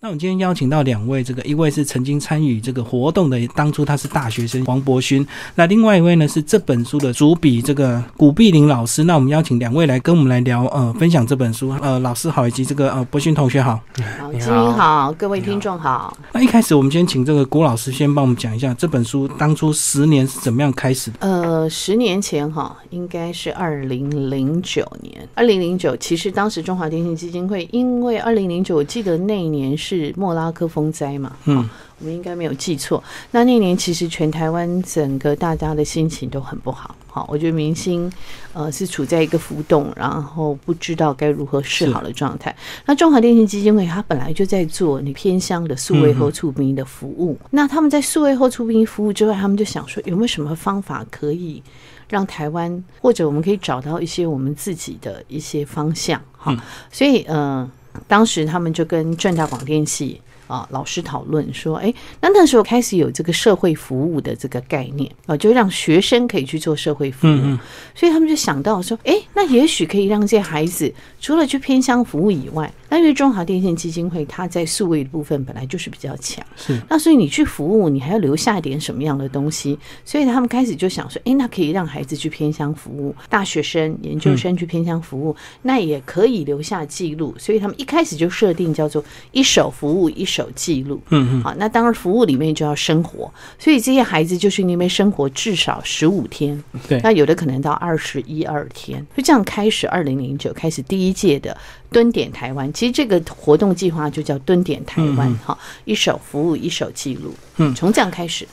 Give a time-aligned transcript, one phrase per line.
[0.00, 9.02] 那我们今天邀请到两位，这个一位是曾经参与这个活动的，当初他是大学生黄博勋，那另外一位呢是这本书的主笔这个古碧玲老师。
[9.02, 11.70] 那我们邀请两位来跟我们来聊，呃，分享这本书。
[11.82, 13.80] 呃，老师好，以及这个呃博勋同学好。
[14.20, 16.16] 好，金英好，各位听众好。
[16.32, 21.16] 那一开始我们先请这个古老师先帮我们讲一下这本书当初十年是怎么样开始的。
[21.22, 25.28] 呃，十年前哈，应该是二零零九年。
[25.34, 29.87] 二零零九，其实当时中华电信基金会，因为二零零九，我记得那一年是。
[29.88, 31.34] 是莫拉克风灾嘛？
[31.46, 31.66] 嗯，
[31.98, 33.02] 我们应该没有记错。
[33.30, 36.94] 那那年其实全台湾整个大家的心情都很不好。
[37.06, 38.12] 好，我觉得明星
[38.52, 42.54] 呃是处在一个浮动，然后不知道该如何是好的状态。
[42.84, 47.38] 那中华电信基金会它本来就在做你偏乡的数位后出兵的服务。
[47.50, 51.62] 那他们在数位后出兵服务之外，他们就想说有没有什么方法可以
[52.10, 56.20] 让台湾或者我们可以找到一些我们自己的一些方向？
[56.36, 56.54] 哈，
[56.92, 57.68] 所以嗯。
[58.06, 67.58] 当时他们就跟正大广电系啊老师讨论说，哎，那那时候开始有这个社会服务的这个概念啊，就让学生可以去做社会服务，
[67.94, 72.72] 所以他们就想到说，哎，那也许可以让这些孩子除了去偏乡服务以外。
[72.88, 79.78] 那因为中华电信基金会，它在数位的部分本来就是比较强，是那所以你去服务，你还要留下一点什么样的东西？
[80.04, 87.34] 所以他们开始就想说，哎，那可以让孩子去偏乡服务，大学生、研究生去偏乡服务，那也可以留下记录。
[87.38, 91.00] 所以他们一开始就设定叫做一手服务，一手记录。
[91.10, 91.42] 嗯嗯。
[91.42, 99.86] 好，那当然服务里面就要生活，所以这些孩子就是那边生活至少十五天，对，那有的可能到二十一二天，就这样开始。
[99.88, 101.56] 二零零九开始第一届的。
[101.90, 108.46] 蹲点台湾，其实这个活动计划就叫蹲点台湾，哈，一手服务，一手记录，嗯，从这样开始。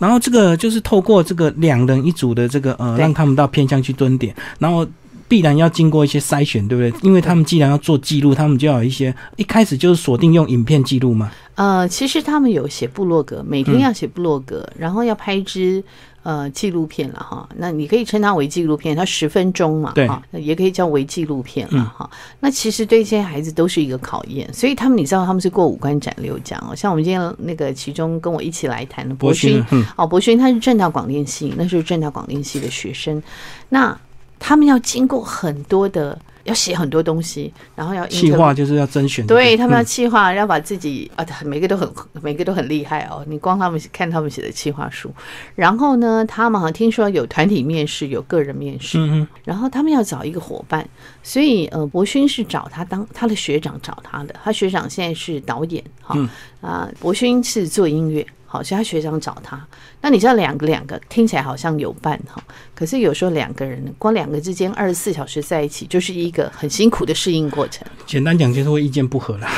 [0.00, 4.84] 然后这个就是透过这个两人一组的这个呃，让他们到偏乡去蹲点，然后
[5.28, 7.00] 必然要经过一些筛选，对不对？
[7.08, 11.30] 因为他们既然要做记录，他们就要有一些一开始就是锁定用影片记录嘛。
[11.54, 15.84] 呃，其实他们有写部落格，每天要写部落格，然后要拍一支。
[16.24, 22.10] 呃，纪录片了哈，那你可以称它为纪录片，它十分钟嘛，对，也可以叫为纪录片了哈。
[22.40, 26.76] 那其实对这些孩子都是一个考验，所以他们你知道他们是过五关斩六将哦。
[26.76, 29.64] 像我们今天那个其中跟我一起来谈的博勋，
[29.96, 33.22] 哦，博勋他是正大广电系，那是正大广电系的学生，
[33.70, 33.98] 那
[34.38, 36.18] 他们要经过很多的。
[36.48, 39.26] 要写很多东西，然后要气划，就是要甄选。
[39.26, 41.88] 对他们要气划，要把自己啊，每个都很
[42.22, 43.22] 每个都很厉害哦。
[43.28, 45.12] 你光他们看他们写的气划书，
[45.54, 50.88] 然后呢，他们好像听说有团体面试，有个人面试，嗯然后他们要找一个伙伴，
[51.22, 56.16] 所以呃，博勋是找他当他的学长找他的，他学长现在是导演，哈
[56.62, 58.26] 啊，博勋是做音乐。
[58.50, 59.62] 好，所以他学长找他。
[60.00, 62.42] 那你知道两个两个听起来好像有伴哈，
[62.74, 67.86] 可是有时候两个人光两个之间二十四小时在一起，就是一个很辛苦的适应过程。
[68.06, 69.48] 简单讲就是会意见不合啦。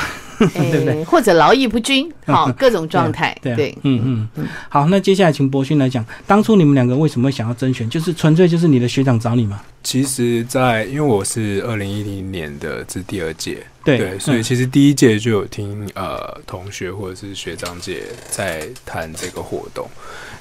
[0.41, 1.03] 对不对？
[1.03, 3.37] 或者劳逸不均， 好，各种状态。
[3.43, 4.47] 对，嗯嗯嗯。
[4.69, 7.87] 好，那接下来请博勋来讲，当初你们两个为什么会想要甄选？
[7.87, 9.61] 就是纯粹就是你的学长找你吗？
[9.83, 19.89] 其实，在因为我是二零一零年的，这第二届，对，所以其实第一届就有听呃同学或者是学长姐在谈这个活动。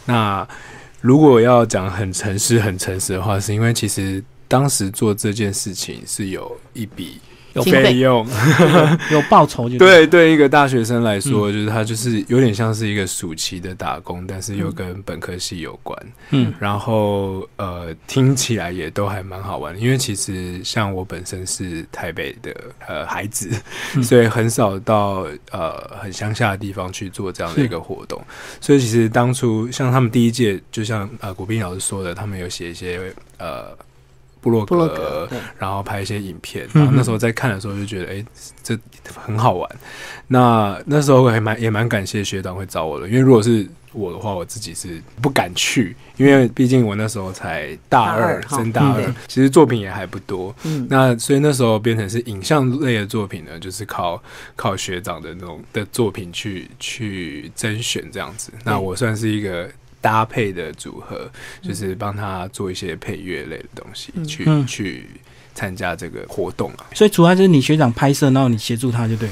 [0.05, 0.47] 那
[1.01, 7.19] 如果要讲很诚实、很诚实的话，是因为其实当时做这件事情是有一笔。
[7.55, 8.27] 有费用，
[9.11, 10.07] 有报酬就对。
[10.07, 15.97] 对一个大学生来说，就是他就是有点像是一个暑期的打工，但是又跟本科系有关。
[16.31, 19.81] 嗯，然后呃，听起来也都还蛮好玩的。
[19.81, 22.55] 因为其实像我本身是台北的
[22.89, 23.51] 呃孩子，
[24.03, 28.21] 所以很少到呃很乡下的地方去做这样的一个活动。
[28.61, 33.77] 所以其实当初像他们第一届，就像呃古斌老师说的，他们有写一些呃。
[34.41, 35.29] 部落格，
[35.59, 38.25] 然后拍一些影片，然后那时候在看的时候就觉得，哎，
[38.63, 38.79] 这
[39.15, 39.71] 很好玩。
[40.27, 50.55] 那那时候还蛮也蛮感谢学长会找我的，因为如果是我的话，我自己是不敢去，因为毕竟我那时候才大二升大二，其实作品也还不多。
[50.63, 54.23] 嗯，那所以那时候变成是影像类的作品呢，就是靠
[54.57, 58.53] 靠学长的那种的作品去去甄选这样子。
[58.65, 59.69] 那我算是一个。
[60.01, 61.31] 搭配的组合
[61.63, 65.07] 就是帮他做一些配乐类的东西，去去
[65.55, 66.87] 参加这个活动啊。
[66.95, 69.29] 所以主要就是你学长拍摄，然后你协助他就对。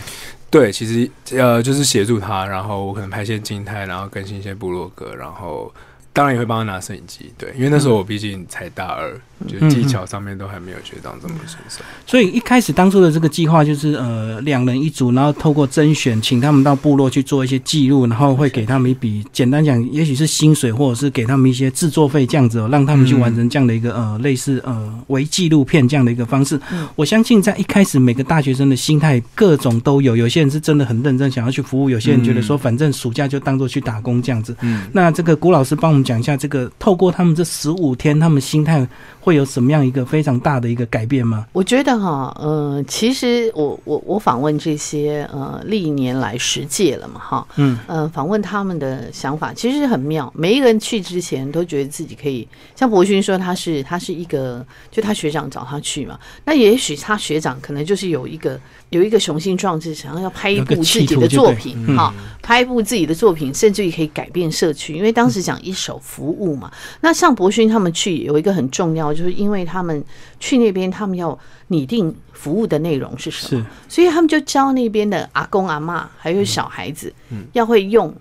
[0.50, 5.72] 对，其实呃就是协助他，然后我可能拍一些静态，然后更新一些部落格，然后。
[6.18, 9.16] 当然也会帮他拿摄影机，对，因为那时候我毕竟才大二，
[9.46, 11.80] 就技巧上面都还没有学到这么顺手。
[12.04, 26.60] 所以一开始当初的这个计划就是呃两人一组，然后透过甄选，请他们到部落去做一些记录，然后会给他们一笔简单讲，也许是薪水，或者是给他们一些制作费这样子，哦让他们去完成这样的一个呃类似呃为纪录片这样的一个方式。
[26.96, 34.56] 我相信在一开始每个大学生的心态各种都有，有些人是真的很认真想要去服务，有些人觉得说反正暑假就当做去打工这样子。
[34.62, 38.88] 嗯，那这个古老师帮我们讲一下，这个透过他们这十五天，他们心态
[39.20, 41.44] 会有什么样一个非常大的一个改变吗？
[41.52, 50.32] 我觉得哈，呃，其实我我我访问这些呃历年来十届了嘛，哈，嗯，呃，访问他们的想法其实很妙。
[50.34, 58.58] 每一个人去之前都觉得自己可以，像博勋说他是他是一个，就他学长找他去嘛，那也许他学长可能就是有一个
[58.88, 62.14] 有一个雄心壮志，想要要拍一部自己的作品，哈，
[62.48, 66.72] 拍一部自己的作品，甚至于可以改变社区，因为当时讲一手服务嘛。
[67.02, 70.02] 那像博勋他们去有一个很重要，就是因为他们
[70.40, 77.12] 去那边，他们要拟定服务的内容是什么，所以他们就教那边的阿公阿妈还有小孩子，
[77.52, 78.16] 要会用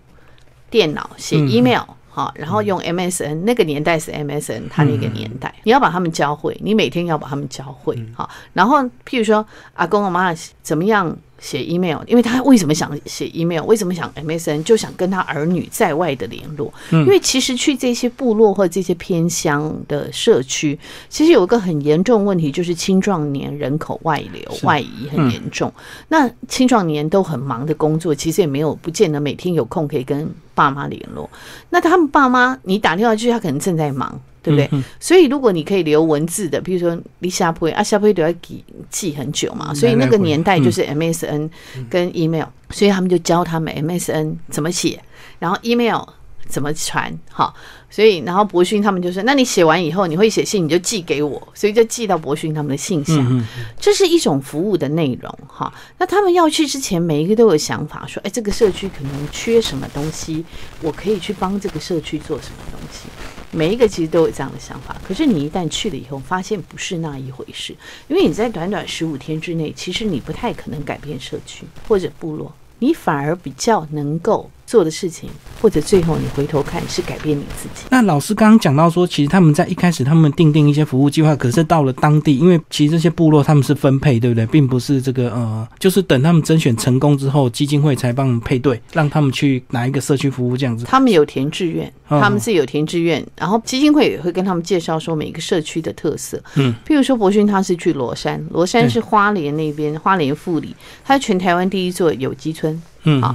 [0.69, 1.83] 电脑写 email。
[2.09, 7.97] 好，然后用 MSN，那个年代是 MSN，他那个年代，你要把他们教会，你每天要把他们教会。
[8.13, 11.18] 好，然后譬如说阿公阿妈怎么样？
[11.39, 13.63] 写 email，因为他为什么想写 email？
[13.66, 14.63] 为什么想 MSN？
[14.63, 16.74] 就想跟他儿女在外的联络。
[16.92, 20.78] 因为其实去这些部落或这些偏乡的社区，
[21.10, 25.72] 其实有一个很严重问题，就是青壮年人口外流、外移很严重。
[26.07, 31.30] 那青壮年都很忙的工作，其实也没有不见得每天有空可以跟爸妈联络。
[31.69, 34.19] 那他们爸妈，你打电话去，他可能正在忙。
[34.47, 34.83] 对不对？
[34.99, 39.73] 所以如果你可以留文字的，比如说你下铺啊，下铺都要记记很久嘛。
[39.73, 41.49] 所以那个年代就是 MSN
[41.89, 45.01] 跟 email，所以他们就教他们 MSN 怎么写，
[45.39, 46.01] 然后 email
[46.47, 47.13] 怎么传。
[47.29, 47.53] 好，
[47.89, 53.45] 所以然后博勋他们就说：“那你写完以后，你会写信，你就寄给我，所以就寄到博勋他们的信箱。
[53.77, 55.71] 这是一种服务的内容哈。
[55.97, 60.45] 那他们要去之前，每一个都有想法，说：哎，这个社区可能缺什么东西，
[60.81, 63.09] 我可以去帮这个社区做什么东西。”
[63.51, 67.75] 每一个其实都有这样的想法，可是你一旦去了以后，发现不是那一回事，
[68.07, 74.49] 因为你在短短十五天之内，其实你不太可能改变社区或者部落，你反而比较能够。
[74.67, 75.29] 做的事情，
[75.61, 77.87] 或者最后你回头看是改变你自己。
[77.89, 84.45] 那老师刚刚讲到说，其实他们在一开始他们定定一些服务计划，可是到了当地，因为其实这些部落他们是分配，对不对？
[84.47, 90.85] 并不是这个呃，就是等他们甄选成功之后，基金会才帮配对，让他们去哪一个社区服务这样子。
[90.85, 96.37] 他们有填志愿，他们是有填志愿，然后基金会也会跟他们介绍说每个社区的特色。
[96.55, 100.75] 嗯，譬如说博勋他是去罗山，罗山是花莲那边，花莲富里，
[101.05, 102.81] 它是全台湾第一座有机村。
[103.05, 103.33] 嗯啊。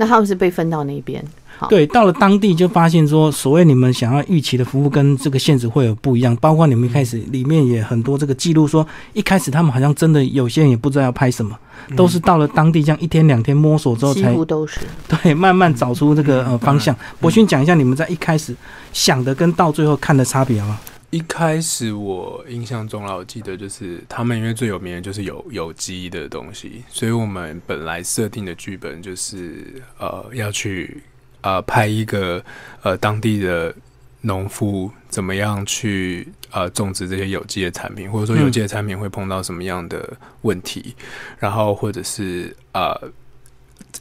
[0.00, 1.20] 那他们是被分到那边，
[1.68, 11.58] 对，到了当地就发现说，所谓你们想要预期的服务跟这个现实会有不一样，包括你们一开始里面也很多这个记录说，一开始他们好像真的有些人也不知道要拍什么，
[11.96, 14.78] 都是到了当地这样一天两天摸索之后才，几乎都是
[15.08, 16.94] 对，慢慢找出这个呃方向。
[17.18, 18.54] 博勋讲一下你们在一开始
[18.92, 20.78] 想的跟到最后看的差别吗？
[21.10, 31.02] 一开始我印象中啦，我记得就是他们因为最有名的就是有有机的东西，所以我们本来设定的剧本就是呃要去
[31.40, 32.44] 呃拍一个
[32.82, 33.74] 呃当地的
[34.20, 40.94] 农夫怎么样去呃种植这些有机的产品，或者说有机的产品会碰到什么样的问题，
[41.38, 43.10] 然后或者是呃。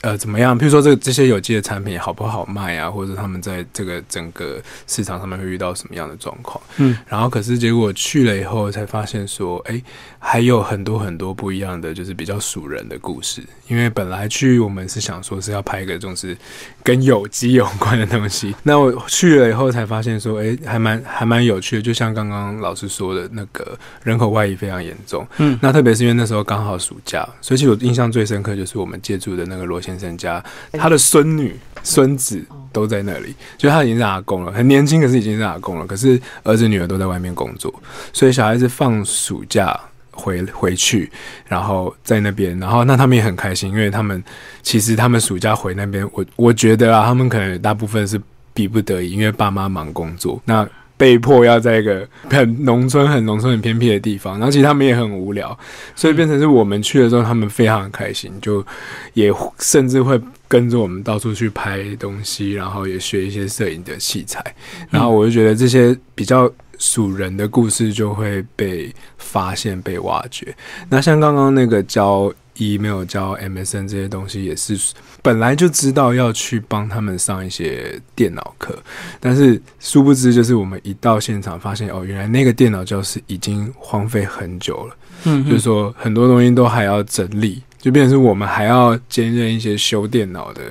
[0.01, 0.57] 呃，怎么样？
[0.57, 2.89] 譬如说，这这些有机的产品好不好卖啊？
[2.89, 6.61] 或者他们在这个整个市场上面会遇到什么样的状况？
[6.77, 9.81] 嗯，然后可是结果去了以后，才发现说，哎，
[10.19, 13.41] 还有很多很多不一样的，就是比较属人的故事。
[13.67, 16.37] 因为本来去我们是想说是要拍一个就是
[16.83, 21.81] 跟有机有关的东西，那我去了以后才发现说，哎，还蛮还蛮有趣的。
[21.81, 25.25] 就像刚刚老师说的那个人口外移非常严重。
[25.37, 29.76] 嗯，那特别是因为那时候刚好暑假，所以其实我印象最深刻就是我们借住的那个罗。
[29.81, 30.43] 先生家，
[30.73, 35.85] 他的孙女、孙子都在那里，就他已经是阿公了，很年轻，可是已经是阿公了。
[35.87, 37.73] 可是儿子、女儿都在外面工作，
[38.13, 39.79] 所以小孩子放暑假
[40.11, 41.11] 回回去，
[41.47, 44.23] 然后在那边，然后那他们也很开心，因为他们
[44.61, 48.19] 其实他们暑假回那边，我我觉得啊，他们可能大部分是
[48.53, 50.67] 逼不得已，因为爸妈忙工作，那。
[50.97, 55.57] 被迫要在一个很农村、很农村、很偏僻的地方，然后其实他们也很无聊，
[55.95, 58.65] 所以变成是我们去的时候，他们非常开心，就
[59.13, 64.43] 也甚至会跟着我们到处去拍东西，然后也学一些摄影的器材。
[64.89, 70.55] 然后我就觉得这些比较属人的故事就会被发现、被挖掘。
[70.89, 72.33] 那像刚刚那个教。
[72.59, 74.79] Email 没有教 MSN 这些东西，也是
[75.21, 78.77] 本来就知道要去帮他们上一些电脑课，
[79.19, 84.95] 但是殊不知，就是我们一到现场发现，哦，原来那个电脑教室已经荒废很久了。
[85.25, 90.61] 嗯，就是说很多东西都还要整理，就变成是我们还要兼任一些修电脑的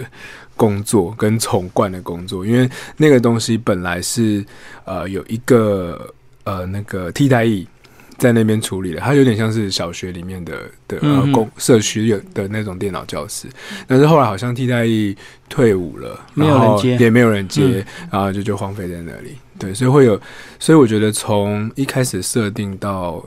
[0.57, 4.45] 工作跟重灌的工作，因为那个东西本来是
[4.85, 6.15] 呃有一个
[6.45, 7.67] 呃那个替代役。
[8.19, 13.49] 在那边处理了，它有点像是小学里面的的呃公社区有的那种电脑教室，
[13.87, 15.17] 但是后来好像替代役
[15.49, 19.37] 退伍了，没有人接，也没有人接，然后就就荒废在那里。
[19.59, 20.21] 对，所以会有，
[20.59, 23.25] 所以我觉得从一开始设定到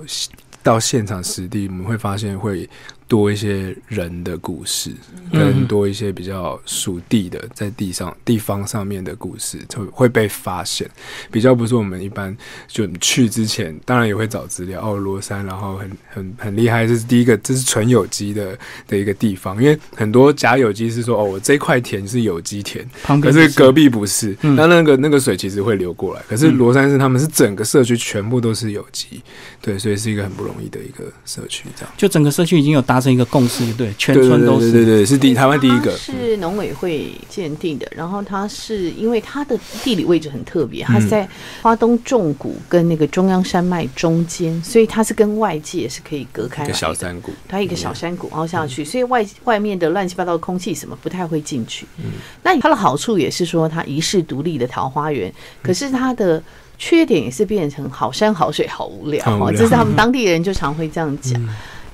[0.61, 2.69] 到现场实地，我们会发现会。
[3.09, 4.91] 多一些人的故事，
[5.33, 10.87] 更多一些比较属地的，在地上地方上面的故事，就会被发现。
[11.31, 12.37] 比较不是我们一般
[12.67, 14.79] 就去之前，当然也会找资料。
[14.79, 18.55] 哦，罗山，然后很很很厉害，这是第一个，这是纯有机的
[18.87, 19.59] 的一个地方。
[19.59, 22.87] 因为很多假有机是说，哦，我这块田是有机田，
[23.19, 24.37] 可是隔壁不是。
[24.41, 26.21] 那那个那个水其实会流过来。
[26.29, 29.23] 可是罗山是他们是整个社区全部都是有机，
[29.63, 31.65] 对，所以是一个很不容易的一个社区。
[31.75, 32.98] 这样，就整个社区已经有达。
[32.99, 37.87] 成一个共识，对，全村都是，对对对，是第台湾第一个，是农委会鉴定的。
[37.95, 41.27] 然后它是因为它的地理位置很特别，它在
[41.61, 46.65] 花东重谷跟那个中央山脉中间，所以它是跟外界是可以隔开。
[46.65, 51.85] 一个小山谷，它一个小山谷凹下去，所以外外面的乱七八糟的空气什么不太会进去。
[51.97, 52.11] 嗯，
[52.43, 56.41] 那它的好处也是说它一世独立的桃花源，可是它的
[56.77, 61.39] 缺点也是变成好山好水好无聊啊，这是他们当地人就常会这样讲。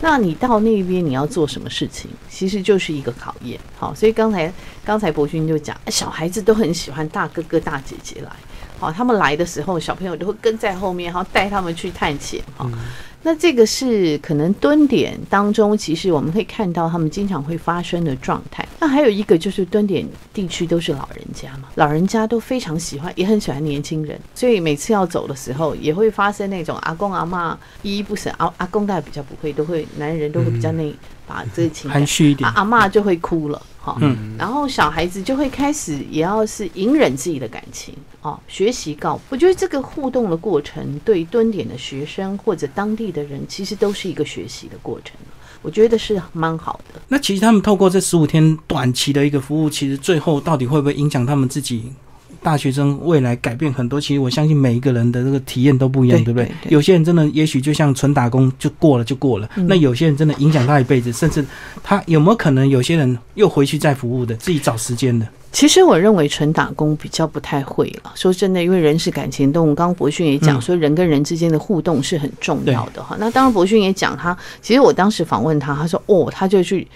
[0.02, 3.60] 那你到那边你要做什么事情，其实就是一个考验。
[3.78, 8.30] 好，所以刚才刚才博勋就讲，小孩子都很喜欢大哥哥大姐姐来。
[8.78, 12.44] 好，他们来的时候，小朋友都会跟在后面，然后带他们去探险。
[12.56, 12.70] 好。
[13.26, 18.64] 那这个是可能蹲点当中，其实我们可以看到他们经常会发生的状态。
[18.80, 28.32] 那还有一个就是蹲点地区都是老人家嘛，老人家都非常喜欢，也很喜欢年轻人，所以每次要走的时候，也会发生那种阿公阿妈依依不舍。
[28.38, 30.94] 阿阿公大概比较不会，都会男人都会比较那
[31.28, 33.62] 把这个情含蓄一点，阿妈就会哭了。
[34.02, 39.20] 嗯，然后小孩子就会开始也要是隐忍自己的感情哦，学习告。
[39.30, 45.16] 我觉得这个互动的过程，对蹲点的学生或者当地的人，其实都是一个学习的过程。
[45.62, 47.00] 我觉得是蛮好的。
[47.08, 51.92] 那其实他们透过这十五天短期的一个服务，其实最后到底会不会影响他们自己？
[52.46, 56.48] 大学生未来改变很多，其实我相信每一个人的这个体验都不一样，对不对？
[56.70, 61.44] 有些人真的也许就像纯打工就过了就过了，那有些人真的影响他一辈子，甚至
[61.82, 65.28] 他有没有可能有些人又回去再服务的，自己找时间的？
[65.52, 68.12] 其实我认为纯打工比较不太会了。
[68.14, 73.18] 说真的，因为人是感情动物，刚刚博勋也讲说人跟人之间的互动是很重要的哈。
[73.20, 76.88] 那当然博勋也讲他，其实我当时访问他，他说哦，他就去。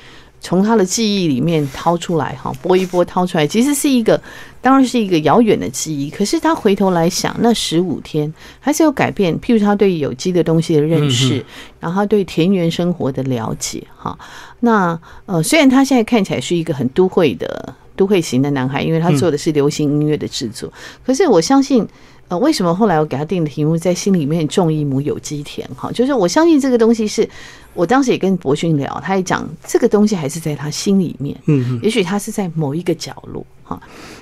[0.42, 4.20] 从他的记忆里面掏出来，哈，拨一拨掏出来，其实是一个，
[4.62, 6.10] 当然是一个遥远的记忆。
[6.10, 9.38] 可是他回头来想，那十五天还是有改变。
[9.40, 11.44] 譬如他对有机的东西的认识，
[11.80, 14.18] 然后他对田园生活的了解，哈。
[14.62, 20.72] 那呃，虽然他现在看起来是一个很都会的都会型的男孩，因为他做的是流行音乐的制作，
[21.06, 21.88] 可是我相信。
[22.30, 25.68] 呃，为什么后来我给他定的题目在心里面种一亩有机田？
[25.76, 27.28] 哈，就是我相信这个东西是，
[27.74, 33.82] 我当时也跟博勋聊，他也讲这个东西还是在他心里面，嗯，也许他是在某一个角落，哈。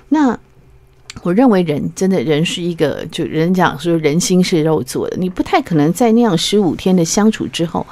[0.10, 0.38] 那
[1.24, 7.86] 我认为人真的人是一个，就人讲说人心是肉做的，你不太可能在那样十五天的相处之后，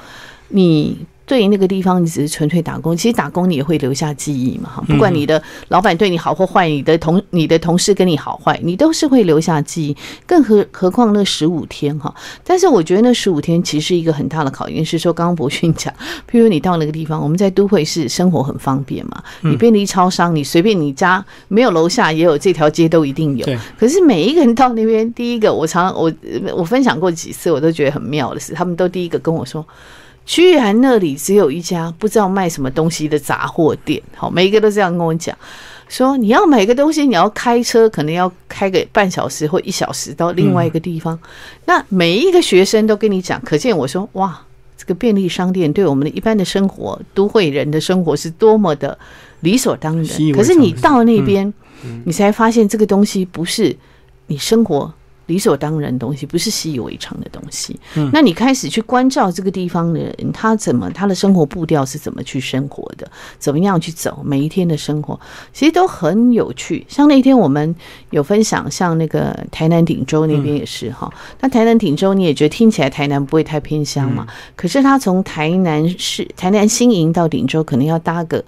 [0.50, 1.06] 你。
[1.25, 2.96] 对于那个地方，你只是纯粹打工。
[2.96, 4.84] 其实打工你也会留下记忆嘛，哈。
[4.88, 9.98] 不管你的老板对你好或坏，你的同你的同事跟你好坏，你都是会留下记忆。
[10.27, 12.13] 更何何况那十五天哈。
[12.44, 15.91] 但是我觉得那十五天其实一个很大的考验是说，刚刚博勋讲，
[16.29, 23.48] 譬如你到那个地方，我们在都会是生活很方便嘛，你便利超商，你随便你家没有楼下也有这条街都一定有。
[23.79, 26.13] 可是每一个人到那边，第一个我常我
[26.55, 29.65] 我分享过几次，我都觉得很妙的是，他们都第一个跟我说。
[30.25, 35.38] 居然那里只有一家不知道卖什么东西的杂货店，好，每一个都这样跟我讲，
[35.88, 41.17] 说你要买个东西，你要开车，可能要开个半小时或一小时到另外一个地方。
[41.65, 44.41] 那每一个学生都跟你讲，可见我说哇，
[44.75, 48.98] 这个便利商店对我们的一般的生活，都会人的生活是多么的
[49.41, 50.32] 理所当然。
[50.34, 51.53] 可是你到那边，
[52.03, 53.75] 你才发现这个东西不是
[54.25, 54.91] 你生活
[55.27, 57.79] 理所当然的东西，不是习以为常的东西。
[57.96, 65.20] 嗯，那你开始去关照这个地方的人，他怎么他的生活步调是怎么去生活的，怎么样去走每一天的生活，
[65.51, 66.86] 其实都很有趣。
[66.88, 67.75] 像那天我们
[68.12, 71.12] 有分享，像那个台南顶洲那边也是哈。
[71.39, 74.27] 那台南顶洲你也觉得听起来台南不会太偏乡嘛？
[74.55, 78.44] 可是他从台南市台南新营到顶洲，可能要搭个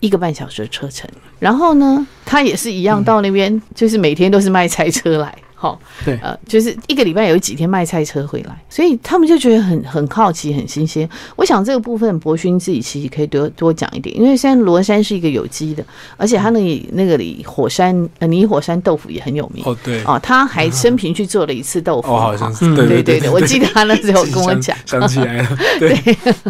[0.00, 1.08] 一个半小时的车程。
[1.38, 5.36] 然后呢，他也是一样到那边，就是每天都是卖菜车来。
[5.62, 11.08] 好，对，呃，就是一个礼拜有几天卖菜车回来，所以他们就觉得很很好奇、很新鲜。
[11.36, 15.84] 我想这个部分博勋自己其实可以多多讲一点，因为现在罗山是一个有机的，
[16.16, 25.94] 而且他那里那个里火山呃泥火山豆腐也很有名哦，对，哦，他还生平去做了一次豆腐，哦，好像是，对对对对，我记得他那时候跟我讲，想起来了， 对，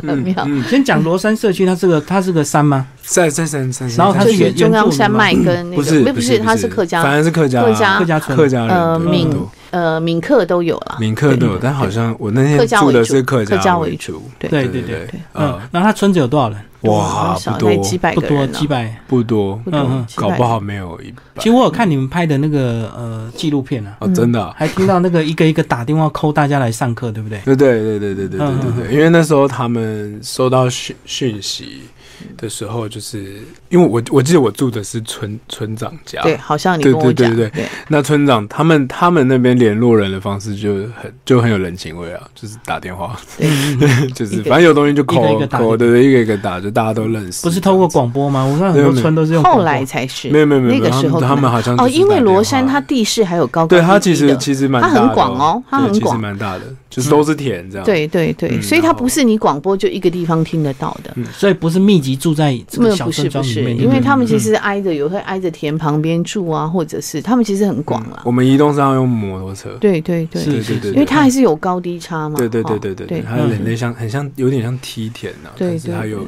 [0.01, 0.49] 很妙。
[0.71, 2.87] 先讲罗山社区，它是个它是个山吗？
[3.03, 9.29] 在在山山，然后它是中央山脉跟那个不是不是，它是客家，反正是客家客家客家村客家呃闽
[9.71, 16.59] 呃闽客都有了，闽客都有，但好像我那天住的是客家为主，对对对对，嗯，那他村子有多少人？
[16.83, 21.17] 哇，不多，几百不多，几百不多，嗯，搞不好没有一百。
[21.39, 27.41] 其实我有看你们拍的那个呃纪录片啊，哦，真的，还听到那个一个一个打电话 call 大家来上课，对不对？
[27.45, 31.83] 对对对对对对对对对，因为那时候他们收到讯讯息。
[32.37, 37.67] 的时候，就是因为我我记得我住的是村村长家，对，好像你跟我讲，对对对。
[37.89, 47.43] 那村长他们他们那边联络人的方式就很就很有人情味啊，就是打电话，对， 就是反正有东西就口口对对，一个一个打，就大家都认识。
[47.43, 48.45] 不是透过广播吗？
[48.45, 49.43] 我看很多村都是用。
[49.43, 56.63] 后来才是，没有没有没有，那个时候他们好像哦，因为罗山它地势还有高高对它其实其实蛮它很广哦，它很广，蛮大的，
[56.93, 57.85] 就是都是田这样。
[57.87, 62.53] 对对对，所以它不是你广播就一个地方听得到的，所以不是密集住在。
[62.71, 68.21] 不是不是，因为他们其实挨着，有会挨着田旁边住啊，或者是他们其实很广啊。
[68.25, 72.37] 我们移动是要用摩托车，对对对对对对，因为它还是有高低差嘛。
[72.37, 76.27] 对对对对对对，它有点像很像有点像梯田呐，但是它有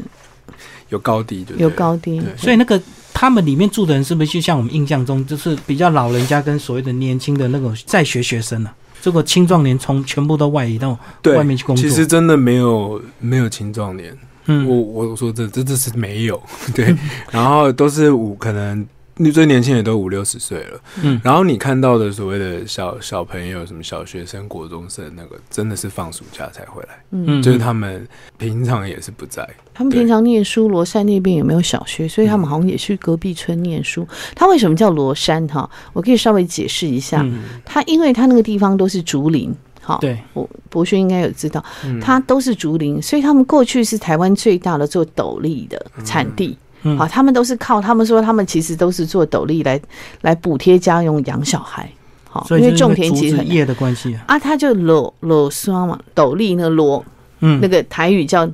[0.89, 2.23] 有高低，有高低。
[2.37, 2.81] 所以那个
[3.13, 8.71] 他们里面住的人是不是就像我们印象中，就是比较老人家跟所谓的年轻的那种在学学生呢？
[9.05, 14.17] 这个青壮年从全部都外移到外面去工作，其实真的没有没有青壮年。
[14.47, 14.75] 嗯，我
[15.11, 16.43] 我说这这这是没有。
[16.75, 16.97] 对，
[17.31, 28.07] 然后都是五可能你最年轻也都五六十岁了，嗯，然后你看到的所谓的小小朋友什么小学生、国中生那个真的是放暑假才回来，嗯，就是他们
[28.39, 32.09] 平常也是不在，他们平常念书，罗山那边有没有小学？
[32.09, 34.07] 所以他们好像也去隔壁村念书。
[34.35, 35.47] 他为什么叫罗山？
[35.47, 37.25] 哈，我可以稍微解释一下，
[37.65, 39.55] 他因为他那个地方都是竹林。
[39.81, 41.63] 好，对，我博轩应该有知道，
[42.01, 46.57] 它都是竹林，所以他们过去是台湾最大的做斗笠的产地。
[46.99, 49.81] 好，他们都是靠他们说，他们其实都是做斗笠来
[50.21, 51.91] 来补贴家用养小孩。
[52.29, 57.05] 好，因为种田其实叶的关系啊，他就裸裸刷嘛，斗笠那罗，
[57.41, 58.49] 嗯，那个台语叫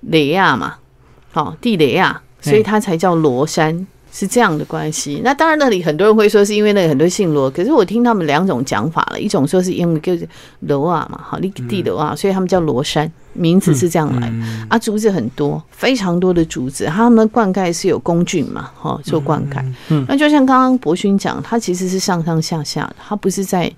[0.00, 0.76] 雷亚嘛，
[1.32, 3.86] 好地雷亚，所以它才叫罗山。
[4.16, 10.28] 是这样的关系，那当然那里很多人会说是因为那里很多姓罗，可是我听他们两种讲法了，一种说是因为就是
[10.60, 14.32] 罗啊嘛，好，地罗啊，所以他们叫罗山，名字是这样来。
[14.68, 19.60] 啊，竹子很多，非常多的竹子，他们灌溉是有工具嘛，哈，做灌溉。
[19.88, 23.68] 嗯，那就像刚刚博勋讲，他其实是上上下下的，他不是在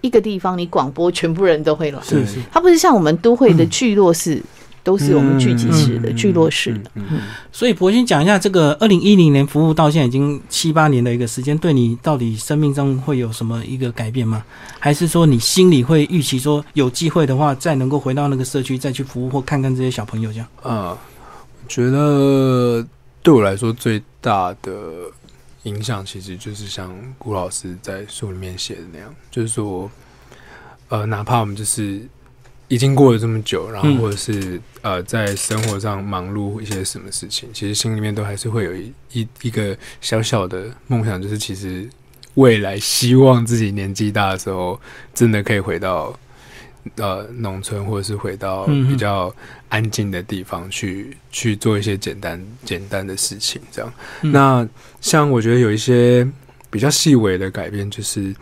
[0.00, 4.42] 一个地方，你广播全部人都会来，是是，他不是像我们都会的聚落式。
[4.84, 6.90] 都是我们聚集式的聚落式的，
[7.50, 14.44] 所以博鑫讲一下这个二零一零年服务到现在已经七八年的一个时间，对你到底生命中会有什么一个改变吗？
[14.78, 20.46] 还是说你心里会预期说有机会的话，再能够回到那个社区再去服务或看看这些小朋友这样？
[20.62, 20.98] 啊，
[21.66, 22.86] 觉得
[23.22, 24.70] 对我来说最大的
[25.62, 29.90] 影响，其实就是像顾老师在书里面写的那样，就是说，
[30.90, 32.06] 呃，哪怕我们就是。
[32.68, 41.86] 已经过了这么久，然后或者是呃，在生活上忙碌一些什么事情，其实心里面都还是会有一一一个小小的梦想，就是其实
[42.34, 44.80] 未来希望自己年纪大的时候，
[45.12, 46.18] 真的可以回到
[46.96, 49.34] 呃农村，或者是回到比较
[49.68, 53.60] 安静的地方去去做一些简单简单的事情。
[53.70, 54.66] 这样，那
[55.02, 56.26] 像我觉得有一些
[56.70, 58.34] 比较细微的改变，就是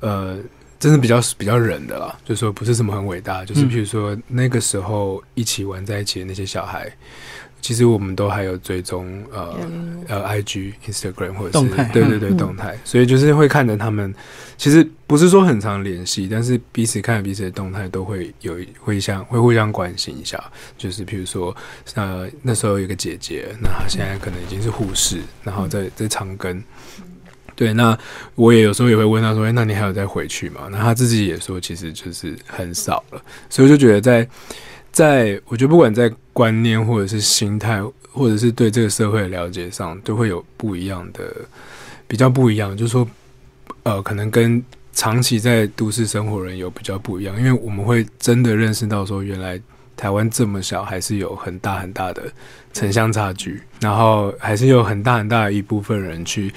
[0.00, 0.38] 呃。
[0.80, 6.90] 真的比较比较忍的啦，就说不是什么很伟大，就是譬如说那个时候一起玩在一起的那些小孩，
[7.60, 9.54] 其实我们都还有追踪呃
[10.08, 14.14] 呃 I G Instagram 或者是对对对动态，所以就是会看着他们，
[14.56, 20.42] 其实不是说很常联系，但是彼此看彼此的动态都会有会相会互相关心一下，
[20.78, 21.54] 就是譬如说
[21.94, 26.62] 呃那时候有个姐姐，那她现在可能已经是护士，然后在在长庚。
[27.60, 27.94] 对，那
[28.36, 33.22] 我也有时候也会问他说：“哎，那你还有再回去吗？”那他自己也说，其实就是很少了。
[33.50, 34.28] 所以我就觉得，在
[34.90, 41.22] 在我觉得不管在观念或者是心态，或者是对这个社会的了解上，都会有不一样的，
[42.08, 42.74] 比较不一样。
[42.74, 43.06] 就是说，
[43.82, 49.60] 呃，可能跟长期在都市生活人有比较不一样，因为我们会真的认识到说，原来。
[50.00, 52.22] 台湾这么小，还是有很大很大的
[52.72, 56.50] 城乡差距，然后还是有很大很大一部分人去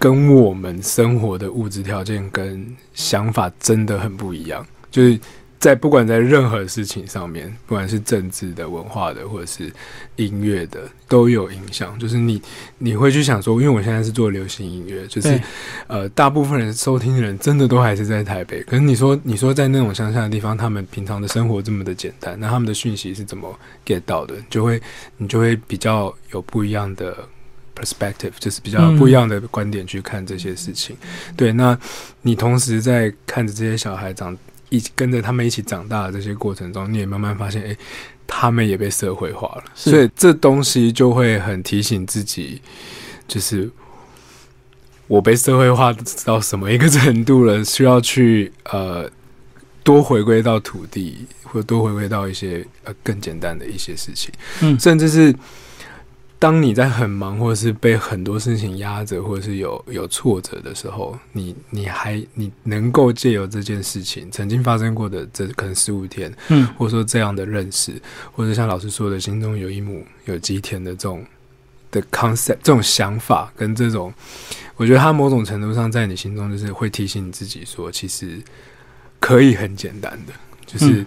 [0.00, 5.20] 跟我们生活的物质条件跟想法真的很不一样，就是。
[5.58, 9.72] 在不管在任何事情上面，不管是政治的、文化的，或者是
[10.14, 11.98] 音乐的，都有影响。
[11.98, 12.40] 就是你
[12.78, 15.40] 你会去想说，因为我现在是做流行音乐，就是
[15.88, 18.62] 呃，大部分人收听的人真的都还是在台北。
[18.62, 23.52] 可是你说你说在那种乡下的地方，他们平常的生活这么的简单，那他们的讯息是怎么
[23.84, 24.36] get 到的？
[24.48, 24.80] 就会
[25.16, 27.16] 你就会比较有不一样的
[27.74, 30.96] perspective，就是比较不一样的观点去看这些事情。
[31.36, 31.76] 对，那
[32.22, 34.38] 你同时在看着这些小孩长。
[34.68, 37.76] 一起跟着他们一起长大的这些过程中，你也慢慢发现，哎，
[38.26, 39.64] 他们也被社会化了。
[39.74, 42.60] 所以这东西就会很提醒自己，
[43.26, 43.70] 就是
[45.06, 49.10] 我被社会化到什么一个程度了，需要去呃
[49.82, 55.34] 多回归到土地，或多回归到一些呃更简单的一些事情，嗯，甚至是。
[56.40, 71.26] 当你在很忙，或者是被很多事情压着，或者是有有挫折的时候，你你还你能够借由这件事情曾经发生过的这可能十五天，嗯，或者说这样的认识，或者像老师说的，心中有一亩有吉田的这种
[71.90, 74.14] 的 concept，这种想法跟这种，
[74.76, 78.40] 我觉得它某种程度上在你心中就是会提醒你自己说，其实
[79.18, 80.32] 可以很简单的，
[80.64, 81.04] 就是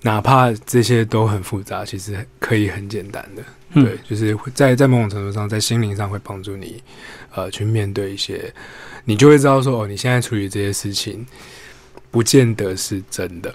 [0.00, 3.42] 哪怕这些都很复杂，其实可以很简单的。
[3.74, 6.82] 对，就是在在某种程度上，在心灵上会帮助你，
[7.34, 8.52] 呃，去面对一些，
[9.04, 11.26] 你就会知道说，哦，你现在处理这些事情，
[12.10, 13.54] 不见得是真的，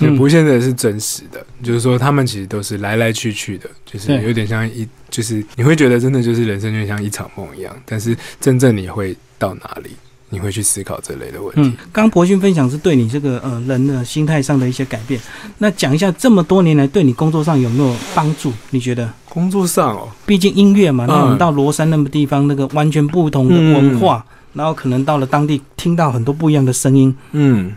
[0.00, 1.44] 也不见得是真实的。
[1.62, 9.90] 就是说，他们其实都是来来去去的，就是有点像一，就是你会觉得真的就是人生就像一场梦一样，但是真正你会到哪里？
[10.30, 11.60] 你会去思考这类的问题。
[11.60, 15.20] 嗯，刚博勋分享是对你这个呃人的心态上的一些改变。
[15.58, 18.52] 那讲一下这么多年来对你工作上有没有帮助？
[18.70, 27.14] 你觉得工作上哦，毕竟音乐嘛，那我们到罗山那么地方，那个完全不同的文化，然后可能到了当地听到很多不一样的声音。
[27.32, 27.72] 嗯，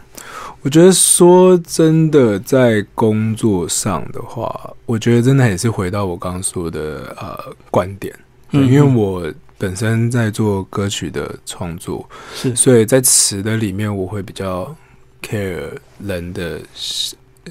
[0.62, 7.36] 我觉得说真的，在工作上的话，我觉得真的也是回到我刚刚说的呃
[7.72, 8.14] 观点，
[8.52, 9.24] 因为我。
[9.64, 14.76] 本身在做歌曲的创作，是，所以在词的里面，我会比较
[15.22, 16.60] care 人的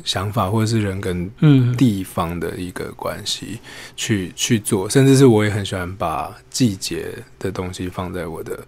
[0.05, 1.31] 想法，或者是人跟
[1.75, 3.59] 地方的一个关系
[3.97, 8.63] 去去做，甚至是我也很喜欢把季节的东西放在我的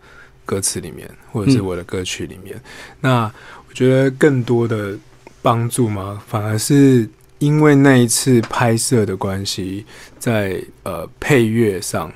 [0.46, 2.58] 歌词里面，或者是我的歌曲里面。
[3.02, 3.30] 那
[3.68, 4.96] 我觉得更多的
[5.42, 7.06] 帮助嘛，反而是
[7.40, 9.84] 因为那一次拍摄的关系，
[10.18, 12.10] 在呃配乐上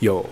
[0.00, 0.28] 有。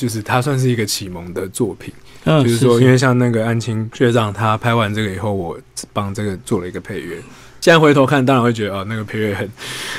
[0.00, 1.92] 就是他算是一个启蒙的作品，
[2.24, 5.60] 就是说，因为像那个安青学长，他拍完这个以后，我
[5.92, 7.18] 帮这个做了一个配乐。
[7.60, 9.48] 现在回头看，当然会觉得哦，那个配乐很、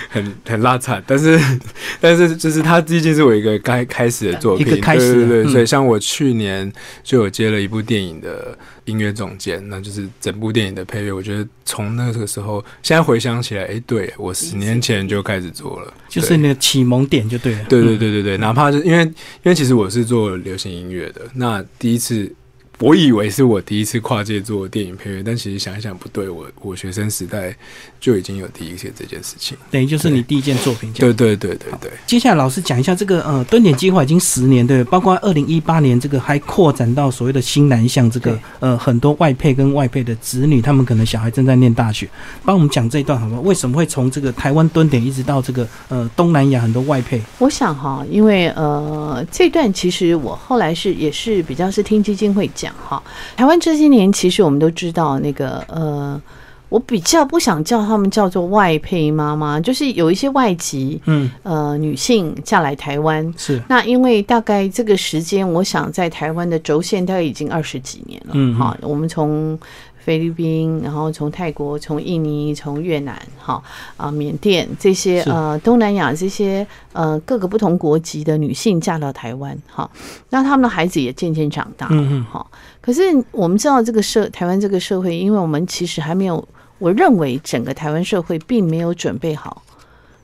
[0.09, 1.03] 很、很拉惨。
[1.05, 1.39] 但是，
[2.01, 5.47] 但是，就是它毕竟是我一个该开始的作品，对对对。
[5.47, 6.71] 所以，像我去年
[7.03, 11.11] 就有接了一部电影的音乐总监，那就是整部电影的配乐。
[11.11, 17.63] 我觉得从那个时候，现在回想起来，哎，对我十年前就开始做了，就是那个启蒙点就对了。
[17.69, 22.33] 对对对对对，哪怕是因为，因为其实我是做流行音乐的，那第一次。
[22.81, 27.55] 我以为是我第一次跨界做电影配乐，但其实想一想不对，我我学生时代
[27.99, 30.91] 就已经有第一件这件事情，等于就是你第一件作品。
[30.93, 31.91] 对对对对对。
[32.07, 42.09] 接下来老师讲一下这个呃蹲点计划已经十年对，包括二零一八年这个还扩展到所谓的新南向这个呃很多外配跟外配的子女，他们可能小孩正在念大学，
[42.43, 43.39] 帮我们讲这一段好吗？
[43.41, 47.21] 为什么会从这个台湾蹲点一直到这个呃东南亚很多外配？
[47.37, 52.70] 我想哈，因为呃这段其实我后来是也是比较是听基金会讲。
[52.73, 53.01] 哈，
[53.35, 56.21] 台湾这些年其实我们都知道，那个呃，
[56.69, 63.61] 我比较不想叫他们叫做外配妈妈，就是有一些外籍，嗯，呃，女性嫁来台湾是。
[63.67, 69.59] 那，因为大概这个时间，我想在台湾的轴线大概已经二十几年了，嗯，好，我们从。
[70.03, 73.61] 菲律宾，然后从泰国、从印尼、从越南，哈
[73.97, 79.89] 啊，缅甸这些呃东南亚这些呃各个不同国籍的女性嫁到台湾，哈，
[80.29, 81.87] 那他们的孩子也渐渐长大，
[82.31, 82.45] 哈。
[82.81, 86.43] 可是我们知道这个社台湾这个社会，因为我们其实还没有，
[86.79, 89.61] 我认为整个台湾社会并没有准备好，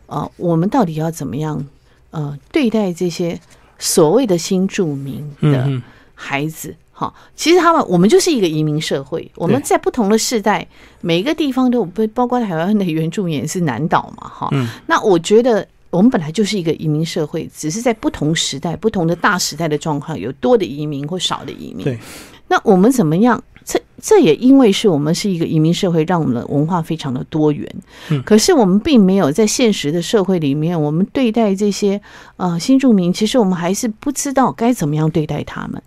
[0.08, 1.64] 呃，我们到底要怎么样
[2.10, 3.40] 呃对待这些
[3.78, 5.70] 所谓的新住民的
[6.16, 6.76] 孩子。
[7.00, 10.68] 哈，其实他们我们就是一个移民社会，我们在不同的世代，
[11.00, 14.50] 每一个地方都有，包括台湾的原住民也是南岛嘛，哈。
[14.88, 21.84] 那我觉得我们本来就是一个移民社会，只是在不同时代、不同的大时代的状况，有多的移民或少的移民。
[21.84, 22.00] 对，
[22.48, 23.44] 那我们怎么样？
[23.64, 27.70] 这这也因为是我们是一个移民社会，让我们的文化非常的多元。
[28.10, 32.02] 嗯，可是我们并没有在现实的社会里面，我们对待这些
[32.38, 35.84] 呃新住民，其实我们还是不知道该怎么样对待他们。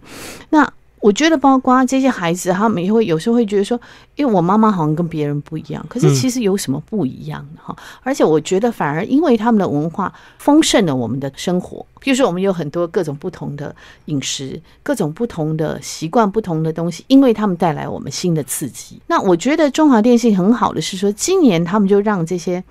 [0.50, 0.70] 那
[1.00, 3.80] 我觉得，包括这些孩子，他们也会有时候会觉得说，
[4.16, 5.84] 因为我妈妈好像跟别人不一样。
[5.88, 7.74] 可是其实有什么不一样的哈？
[8.02, 11.84] 而且我觉得，反而因为他们的文化丰盛了我们的生活。
[12.00, 13.74] 比如说，我们有很多各种不同的
[14.06, 19.00] 饮食，各种不同的习惯，不同的东西，因为他们带来我们新的刺激。
[19.06, 22.62] 那我觉得中华电信很好的是说，今年他们就让这些，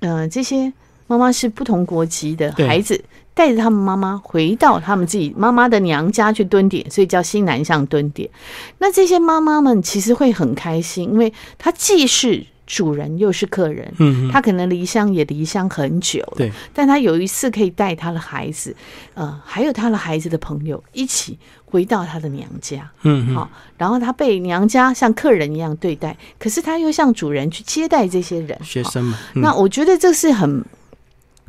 [0.00, 0.72] 呃，这些
[1.06, 3.04] 妈妈是不同国籍的孩子。
[3.34, 8.30] 带着他们妈妈回到他们自己妈妈的娘家去蹲点，所以叫新南向蹲点。
[8.78, 13.92] 那这些妈妈们其实会很开心，因为她既是主人又是客人。
[13.98, 16.52] 嗯，她可能离乡也离乡很久了，对。
[16.72, 18.74] 但她有一次可以带她的孩子，
[19.14, 22.88] 呃，还有她的孩子的朋友一起回到她的娘家。
[23.02, 23.50] 嗯，好。
[23.76, 29.18] 然后她被娘家像客人一样对待，可是她又像主人去接待这些人学生们。
[29.34, 30.64] 那我觉得这是很。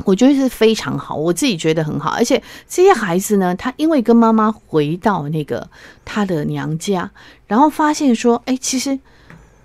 [0.04, 5.68] 我觉得是非常好，我自己觉得很好，而且这些孩子呢，他因为跟妈妈回到那个
[6.04, 7.10] 他的娘家，
[7.48, 9.00] 然后发现说，哎，其实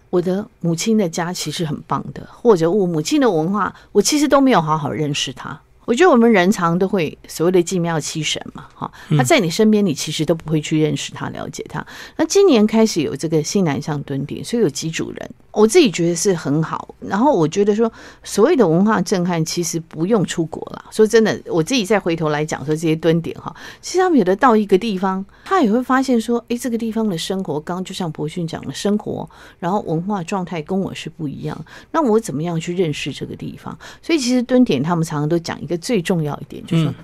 [0.09, 5.61] 我的母亲的家其实很棒的，或者我母亲的文化，我其实都没有好好认识他。
[5.87, 11.85] 我觉得我们人常都会所谓的祭庙七神嘛，哈，他在你身边，你其实都不会去认识他、了解他。
[12.16, 15.31] 那今年开始有这个新南向蹲点，所以有几组人。
[15.53, 20.85] 我自己觉得是很好，然后我觉得说，所谓的文化震撼其实不用出国了。
[20.91, 31.65] 说真的，我自己再回头来讲说这些蹲点哈，其实他们有的到一个地方，他也会发现说，哎，这个地方的生活，刚刚就像博讯讲的，生活，然后文化状态跟我是不一样。
[31.91, 33.77] 那我怎么样去认识这个地方？
[34.01, 36.95] 所以其实蹲点他们常常都讲一个最重要一点，就是说，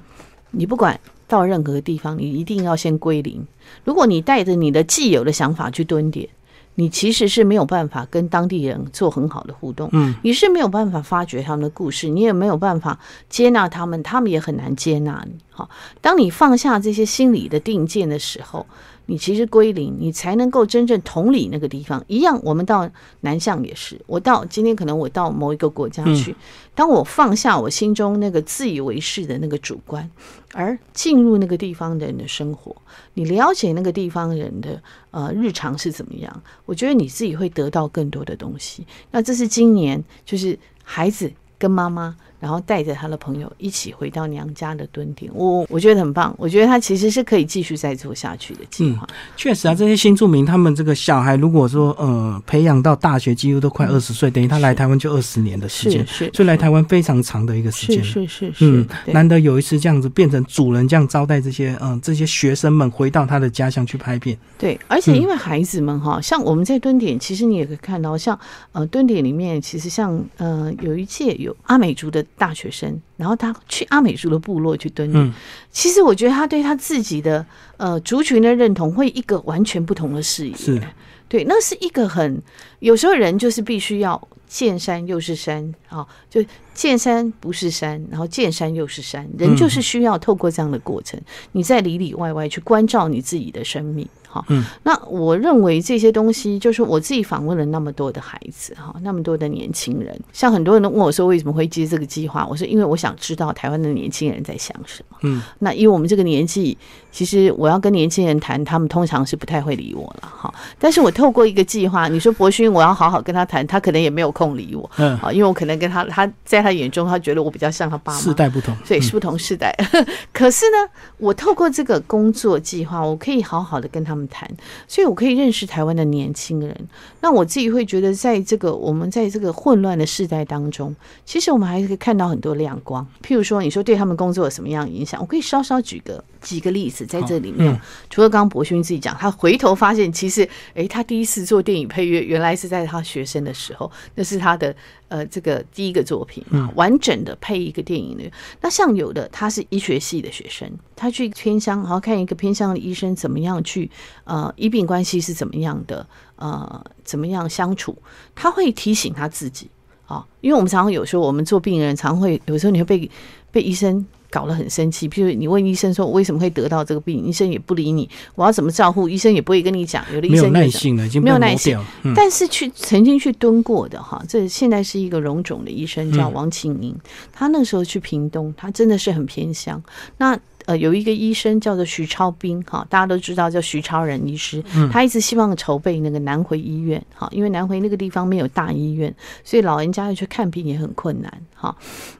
[0.53, 3.45] 你不管到任何地方，你一定要先归零。
[3.83, 6.29] 如果你带着你的既有的想法去蹲点。
[6.77, 12.97] 你其实是没有办法跟当地人做很好的互动，嗯，你是没有办法发掘他们的故事，你也没有办法
[13.29, 15.33] 接纳他们，他们也很难接纳你。
[15.51, 15.69] 好，
[16.01, 18.65] 当你放下这些心理的定见的时候。
[19.07, 22.05] 你其实归零，你才能够真正同理那个地方。
[22.09, 22.88] 一样，我们到
[23.21, 24.01] 南向也是。
[24.07, 26.35] 我到今天可能我到某一个国家去，
[26.75, 30.11] 当我放下我心中那个自以为是的那个主观，
[30.53, 32.75] 而进入那个地方的人的生活，
[33.14, 38.87] 你了解那个地方人的呃日常是怎么样，我觉得你自己会得到更多的东西。
[39.11, 42.16] 那这是今年就是孩子跟妈妈。
[42.38, 46.35] 然后带着他的朋友一起回到娘家的蹲点，我我觉得很棒。
[46.38, 49.07] 我觉得他其实是可以继续再做下去的计划。
[49.37, 58.05] 确实啊，这些新住民他们这个小孩，如果说呃培养到大学，几乎都快二十岁，等于他来台湾就二十年的时间，是，所以来台湾非常长的一个时间。
[58.05, 64.37] 是是是，嗯，难得有一次这样子变成主人这样招待这些嗯这些学生们回到他的家乡去拍片。
[64.59, 68.38] 对，而且因为孩子们哈，像我们在蹲点，其实你也可以看到，像
[68.72, 72.26] 呃蹲点里面，其实像呃有一届有阿美族的。
[72.37, 75.35] 大学生，然后他去阿美族的部落去蹲点。
[75.71, 77.45] 其实我觉得他对他自己的
[77.77, 80.57] 呃族群的认同会一个完全不同的视野。
[80.57, 80.81] 是，
[81.29, 82.41] 对，那是一个很
[82.81, 91.21] 有时候人就是必须要见山又是山啊，就见山不是山，然后见山又是山，人就是需要透过这样的过程，
[91.53, 94.07] 你在里里外外去关照你自己的生命。
[94.49, 102.47] 嗯，那我认为这些东西，就是我自己访问了那么多的孩子，哈，那么多的年轻人，像很多人都问我说，为什么会接这个计划？
[102.47, 105.16] 我说，因为我想知道台湾的年轻人在想什么。
[105.23, 106.77] 嗯，那因为我们这个年纪，
[107.11, 110.53] 其实我要跟年轻人谈，他们通常是不太会理我了，哈。
[110.79, 119.75] 但是我透过一个计划，你说博勋，我要好好跟他谈，他可能也没有空理我，嗯，啊，因为我可能跟他，他在他眼中，他觉得我比较像他爸妈，世代不同，所以是不同世代。
[120.33, 124.27] 可是呢，我透过这个工作计划，我可以好好的跟他们。
[124.29, 124.49] 谈，
[124.87, 126.77] 所以我可以认识台湾的年轻人。
[127.21, 132.96] 那我自己会觉得，在这个我们在这个混乱的时代当中，其实我们还是可以看到很多亮光。
[133.23, 135.21] 譬如说，你说对他们工作有什么样影响？
[135.21, 137.81] 我可以稍稍举个几个例子在这里面。
[138.11, 144.75] 除了刚刚博勋自己讲，他回头发现，其实，诶，他第一次做电影配乐，原来是在他学生的时候，那是他的。
[145.09, 148.25] 呃，这个第一个作品，完整的配一个电影的。
[148.61, 153.89] 那像有的他是医学系的学生，他去偏乡，然后看一个偏乡的医生怎么样去
[154.25, 156.05] 呃医病关系是怎么样的，
[156.35, 157.97] 呃怎么样相处，
[158.35, 159.71] 他会提醒他自己
[160.07, 163.11] 啊，因为我们常常有时候我们做病人，常会有时候你会被
[163.51, 165.09] 被医生搞得很生气。
[165.09, 170.05] 譬如你问医生说我为什么会得到这个病，医生也不理你，我要怎么照顾，医生也不会跟你讲。
[170.14, 176.95] 有的医生没有生耐性了，已经没有耐性嗯但是去曾经去蹲过的哈，这现在是一个荣总的医生叫嗯王庆英，
[177.33, 179.83] 他那时候去屏东，他真的是很偏乡。
[180.19, 191.75] 那呃，有一个医生叫做徐超斌，哈，大家都知道叫徐超人医师，嗯他一直希望筹备那个南回医院，哈，因为南回那个地方没有大医院，所以老人家要去看病也很困难，哈。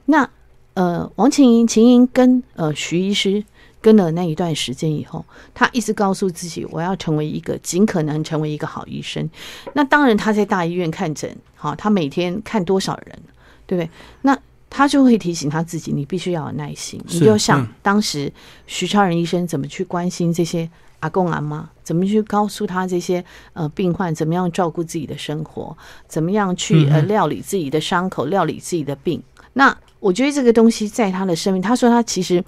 [0.05, 0.27] 那
[0.73, 3.43] 呃，王琴莹，琴莹跟呃徐医师
[3.81, 9.27] 跟了那一段时间以后，他一直告诉自己，我要成为一个尽可能成为一个好医生。
[9.73, 13.19] 那当然，他在大医院看诊，好，他每天看多少人，
[13.65, 13.89] 对不对？
[14.21, 14.37] 那
[14.69, 17.01] 他就会提醒他自己，你必须要有耐心。
[17.07, 18.31] 你就像嗯当时
[18.65, 25.75] 徐超人医生怎么去关心这些阿公阿妈，怎么去告诉他这些呃病患怎么样照顾自己的生活，
[26.07, 29.21] 怎么样去呃料理自己的伤口，料理自己的病。
[29.53, 32.43] 那我觉得这个东西在他的生命，他说他其实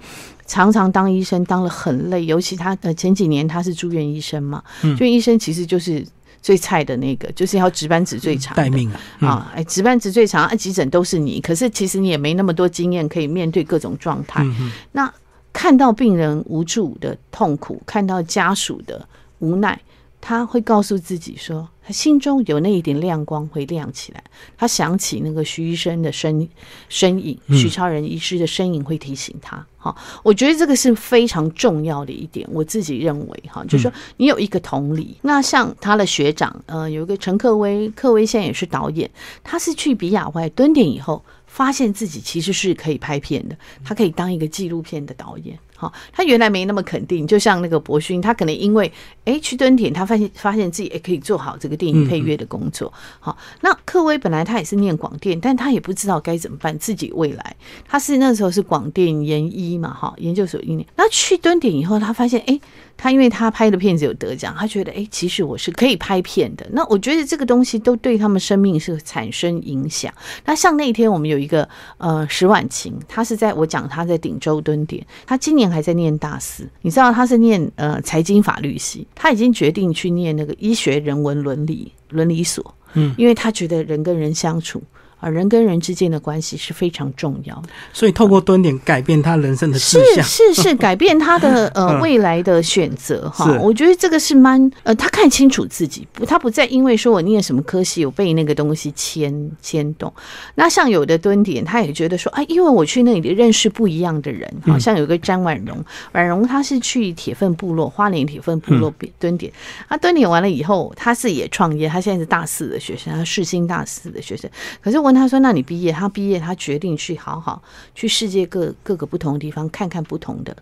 [0.46, 6.06] 常常当医生当了很累，尤其他呃前几年他是住院医生嘛，嗯住院医生其实就是
[6.42, 8.62] 最菜的那个，就是要值班值最长的。
[8.62, 9.28] 待命啊，嗯。
[9.28, 14.44] 啊，哎，值班值最长，啊，急诊都是你，可是其实你也没那么多经验可以面对各种状态。
[14.92, 15.12] 那
[15.52, 19.06] 看到病人无助的痛苦，看到家属的
[19.40, 19.78] 无奈，
[20.20, 24.22] 他会告诉自己说，他心中有那一点亮光会亮起来。
[24.56, 26.46] 他想起那个徐医生的身
[26.88, 29.66] 身影，嗯徐超人医师的身影会提醒他。
[29.78, 35.16] 好，我觉得这个是非常重要的一点，我自己认为哈，就是说你有一个同理。
[35.22, 39.10] 那像他的学长，呃，有一个陈克威，克威现在也是导演，
[39.42, 45.58] 他是去比亚外蹲点以后，发现自己其实是可以拍片的，他可以当一个纪录片的导演。
[45.80, 48.92] 好，他原来没那么肯定，就像那个博勋，他可能因为
[49.24, 52.92] 哎去蹲点，他发现发现自己也可以做好这个电影配乐的工作。
[53.18, 57.56] 好，那克威本来他也是念广电，但他也不知道该怎么办自己未来。
[57.88, 60.86] 他是那时候是广电研一嘛，哈，研究所一年。
[60.96, 62.60] 那去蹲点以后，他发现哎。
[63.02, 66.66] 他因为他拍的片子有得奖，他觉得哎，其实我是可以拍片的。
[66.72, 70.12] 那我觉得这个东西都对他们生命是产生影响。
[70.44, 71.66] 那像那天我们有一个
[71.96, 76.68] 呃石婉晴，她是在我讲她在顶州蹲点，她今年还在念大四。
[76.82, 84.82] 你知道他是念呃财经法律系，他已经决定去念那个医学人文伦理伦理所，嗯，因为他觉得人跟人相处。
[85.20, 92.00] 啊，人跟人之间的关系是非常重要的，所以透过蹲点改变他人生的志是向，是是，改变他的 呃嗯。
[92.00, 93.58] 未来的选择哈是。
[93.58, 100.12] 我觉得这个是蛮呃，他看清楚自己，不，他不再因为说我念什么科系，我被那个东西牵牵动。
[100.54, 109.52] 那像有的蹲点，他也觉得说，哎，因为我去那里认识不一样的人，好像有个詹婉容，婉容她是去铁粪部落，花莲铁粪部落蹲点，
[109.88, 114.50] 他蹲点完了以后，他是也创业，她现在是大四的学生，她世新大四的学生。
[114.82, 115.90] 可是问他说，那你毕业？
[115.90, 117.60] 他毕业，他决定去好好
[117.94, 120.56] 去世界各各个不同的地方看看不同的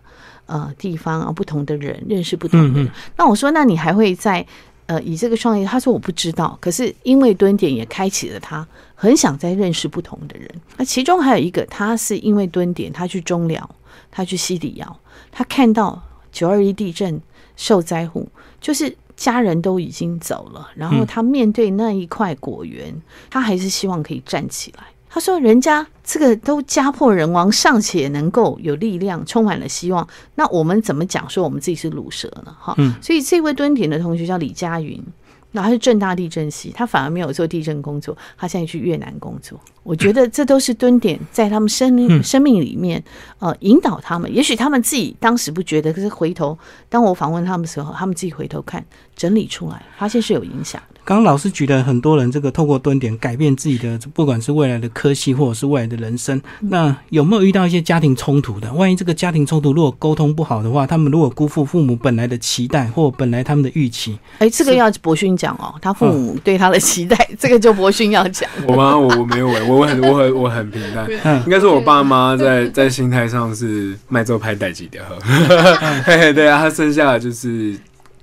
[0.47, 2.91] 呃地方啊，不同的人，认识不同的人。
[3.15, 4.43] 那我说，那你还会在
[4.87, 5.63] 呃以这个创业？
[5.63, 10.49] 他说我不知道，可是因为蹲点也开启了他很想再认识不同的人。
[10.77, 13.69] 那其中还有一个，他是因为蹲点，他去中寮，
[14.09, 14.99] 他去西里窑，
[15.31, 17.21] 他看到九二一地震
[17.55, 18.27] 受灾户，
[18.59, 18.97] 就是。
[19.19, 22.95] 家人都已经走了，然后他面对那一块果园，
[23.29, 24.83] 他还是希望可以站起来。
[25.11, 30.07] 他说：“人家这个都家破人亡，尚且能够有力量，充满了希望。
[30.35, 32.55] 那我们怎么讲说我们自己是卤蛇呢？
[32.57, 35.03] 哈，嗯所以这位蹲点的同学叫李佳云，
[35.51, 39.59] 那他是正大地震系，他反而没有做地震工作，他现在去越南工作。
[39.83, 43.03] 我觉得这都是蹲点在他们生生命里面，
[43.39, 44.31] 呃，引导他们。
[44.33, 46.57] 也许他们自己当时不觉得，可是回头
[46.87, 48.85] 当我访问他们的时候，他们自己回头看，
[49.15, 50.98] 整理出来，发现是有影响的。
[51.09, 56.37] 刚刚老师举了很多人这个透过蹲点改变自己的，不管是未来的科系或者是未来的人生。
[56.61, 58.71] 嗯那有没有遇到一些家庭冲突的？
[58.73, 68.47] 万一这个家庭冲突如果沟通不好的话，他们如果辜负父母本来的期待或本来他们的预期，哎，这个要博勋讲哦，他父母对他的期待，这个就博勋要讲。
[68.67, 68.95] 我吗？
[68.95, 71.07] 我我没有哎、我我很我很我很平淡。
[71.23, 75.17] 嗯应该是我爸妈在在心态上是卖做拍代几的喝，
[76.05, 77.75] 嘿嘿 对啊，他剩下的就是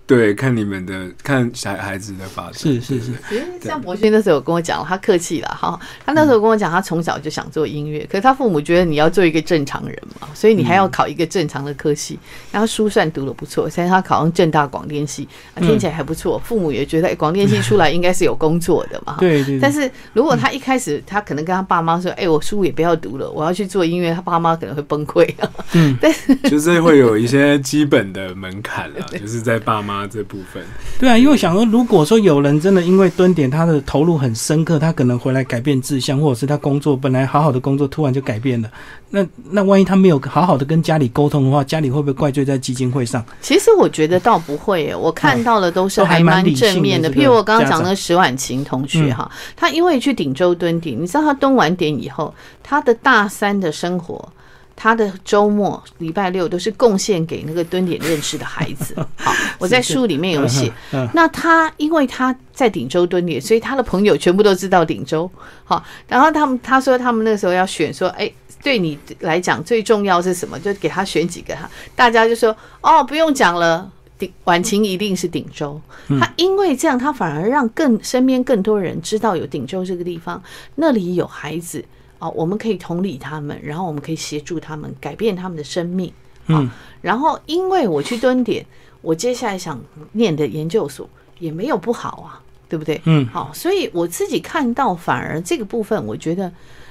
[0.07, 5.79] 对看你们的看小孩子的发展，是是是，其实像博勋那时候有跟我讲，他客气了哈。
[6.05, 12.19] 他那时候跟我讲，他从小就想做音乐，可是他父母觉得你要做一个正常人嘛，所以你还要考一个正常的科系。
[12.53, 16.39] 然后书算读的不错，现在他考上正大广电系，啊听起来还不错。
[16.45, 19.17] 父母也觉得，哎，广电系出来应该是有工作的嘛。
[19.21, 19.61] 对对对。
[19.61, 25.27] 但是如果他一开始他可能跟他爸妈说，哎，我书也不要读了，我要去做音乐，他爸妈可能会崩溃。
[25.41, 30.07] 啊嗯， 但是就是会有一些基本的门槛了， 就是在爸妈吗？
[30.07, 30.63] 这部分？
[30.99, 38.71] 对啊，因为想说，如果说有人真的因为蹲点，他的投入很深刻，他可能回来改变志向，或者是他工作本来好好的工作，突然就改变了，
[39.11, 43.25] 那那万一他没有好好的跟家里沟通的话，家里会不会怪罪在基金会上？
[43.41, 47.11] 其实我觉得倒不会，我看到的都是还蛮正面的。
[47.11, 54.29] 譬如我刚刚讲的石婉晴同学哈，他因为去顶州蹲点，你知道他蹲完点以后，他的大三的生活。
[54.77, 58.95] 他的周末礼拜六都是贡献给那个蹲点认识的孩子。
[59.17, 60.71] 好，我在书里面有写。
[61.15, 65.29] 那他因为他在顶州蹲点，所以他的朋友全部都知道顶州。
[65.65, 68.31] 好，然后他们他说他们那时候要选说，哎，
[68.63, 70.61] 对你来讲最重要是什么？
[70.61, 71.69] 就给他选几个哈。
[71.95, 75.81] 大家就说哦，不用讲了，顶晚晴一定是顶州。
[76.21, 80.43] 他因为这样，他反而让更身边更多人知道有顶州这个地方，
[80.75, 81.83] 那里有孩子。
[82.19, 86.13] 哦，我们可以同理他们，然后我们可以协助他们改变他们的生命。
[86.47, 86.71] 嗯，
[87.03, 88.65] 然后因为我去蹲点，
[89.03, 89.81] 我接下来想
[90.13, 91.09] 念的研究所
[91.41, 93.01] 也没有不好啊，对不对？
[93.05, 96.51] 嗯，好，所以我自己看到反而这个部分，我觉得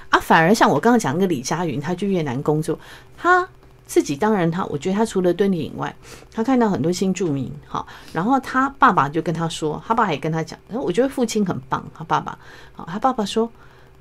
[0.09, 2.77] 啊，反而像我刚刚讲那个李佳云，他去越南工作，
[3.17, 3.47] 他
[3.87, 5.95] 自己当然他，我觉得他除了蹲点以外，
[6.33, 12.37] 他看到很多新住民，好，然后他爸爸就跟他说，他爸也跟他讲，我觉得父亲很棒，他爸爸，
[12.73, 13.49] 好，他爸爸说。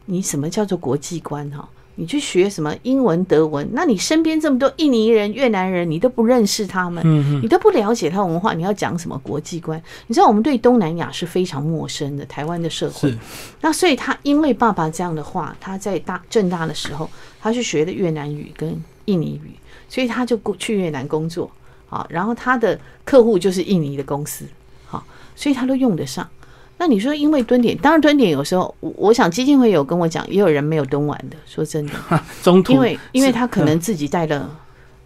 [0.06, 1.68] 你什么叫做国际观哈？
[1.96, 3.68] 你去学什么英文、德文？
[3.72, 7.00] 那你身边这么多印尼人、越南人，你都不认识他们，
[7.40, 9.80] 你都不了解他文化，你要讲什么国际观？
[10.08, 13.14] 你知道我们对东南亚是非常陌生的，台湾的社会。
[13.60, 17.08] 那所以他因为爸爸这样的话，他在大正大的时候，
[17.40, 19.52] 他去学的越南语跟印尼语，
[19.88, 21.48] 所以他就过去越南工作
[21.88, 22.04] 啊。
[22.10, 24.44] 然后他的客户就是印尼的公司，
[24.84, 26.28] 好，所以他都用得上。
[26.76, 31.36] 那你说，因为蹲点，当然蹲点有时候，我想基金会有跟我讲，也有人没有蹲完的。
[31.46, 31.92] 说真的，
[32.42, 34.50] 中途，因为因为他可能自己带了，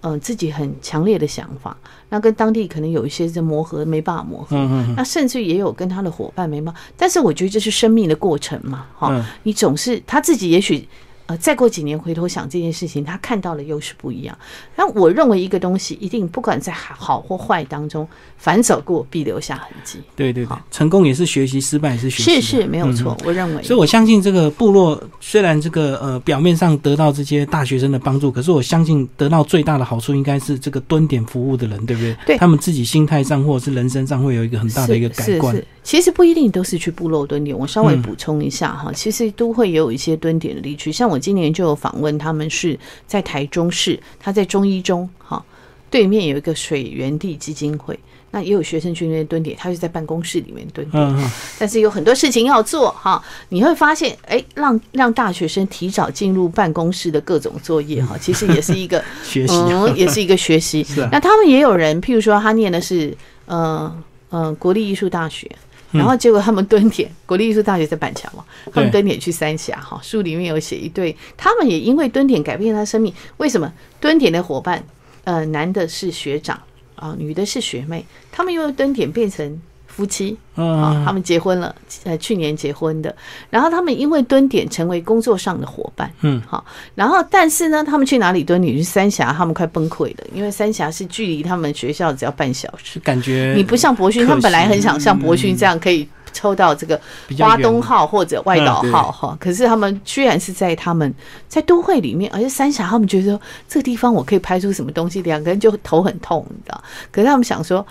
[0.01, 1.77] 嗯，自己很强烈的想法，
[2.09, 4.57] 那跟当地可能有一些这磨合，没办法磨合。
[4.97, 6.81] 那甚至也有跟他的伙伴没办法。
[6.97, 10.89] 但是我觉得这是生命的过程嘛，哈，你总是他自己也许。
[11.29, 14.37] 呃，再过几年回头想这件事情，他看到的又是不一样。
[14.74, 18.09] 那我认为一个东西一定不管在好或坏当中，
[18.39, 19.99] 反走过必留下痕迹。
[20.16, 22.41] 对对对，成功也是学习，失败也是学习。
[22.41, 23.14] 是是，没有错。
[23.26, 32.16] 我认为，所以我相信这个部落虽然这个呃表面上得到这些大学生的帮助，可是我相信得到最大的好处应该是这个蹲点服务的人，对不对？
[32.24, 35.62] 对，他们自己心态上或者是人生上会有一个很大的一个改观。
[35.83, 45.45] 其实不一定都是去部落蹲点，我稍微补充一下哈，其实都会有一些蹲点的地区，像我今年就有访问，他们是在台中市，他在中医中哈
[45.91, 47.99] 对面有一个水源地基金会，
[48.31, 59.55] 那也有学生去那边蹲点，他就在办公室里面蹲点，但是有很多事情要做哈，你会发现哎，让让大学生提早进入办公室的各种作业哈， 其实也是一个学习，
[59.97, 60.87] 也 是一个学习。
[61.11, 63.16] 那他们也有人，譬如说他念的是
[63.47, 63.91] 呃
[64.29, 65.51] 呃国立艺术大学。
[65.93, 73.12] 然后结果他们蹲点，国立艺术大学在板桥嘛，他们蹲点去三峡哈，书里面有写一对，他们也因为蹲点改变他生命。
[73.39, 74.84] 为什么蹲点的伙伴，
[75.24, 76.61] 呃，男的是学长
[76.95, 79.61] 啊，女的是学妹，他们因为蹲点变成。
[79.99, 81.74] 夫妻啊，他们结婚了，
[82.05, 83.12] 呃，去年结婚的。
[83.51, 86.64] 然后他们因为蹲点成为工作上的伙伴，嗯，好。
[86.94, 88.62] 然后但是呢，他们去哪里蹲？
[88.62, 93.01] 你去三峡，他们快崩溃了，因为三峡是距离他们学校只要半小时。
[93.01, 97.01] 感觉你不像博勋，他们本来很想像博勋这样可以抽到这个
[97.36, 99.36] 花东号或者外岛号哈。
[99.40, 101.12] 可是他们居然是在他们
[101.49, 106.80] 在都会里面，而且三峡他们觉得这个地方我可以拍出什么东西，两个人就头很痛，你知道？
[107.11, 107.84] 可是他们想说。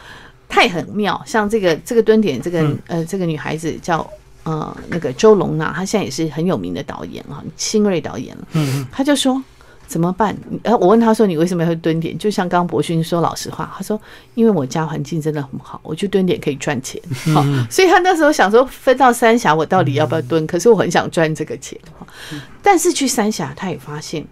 [0.49, 4.09] 太很妙，像这个这个蹲点，这个呃这个女孩子叫
[4.43, 8.47] 呃那个周龙娜，她现在也是很有名的导演啊，新锐导演了。
[8.53, 9.43] 嗯嗯，他就说
[9.87, 10.35] 怎么办？
[10.63, 12.17] 呃，我问他说你为什么要蹲点？
[12.17, 13.99] 就像刚刚博勋说老实话，他说
[14.35, 17.01] 因为我家环境真的很好，我去蹲点可以赚钱。
[17.33, 20.45] 好，所以他那时候想说分到三峡，我到底要不要蹲？
[20.47, 21.79] 可是我很想赚这个钱。
[22.61, 24.25] 但是去三峡，他也发现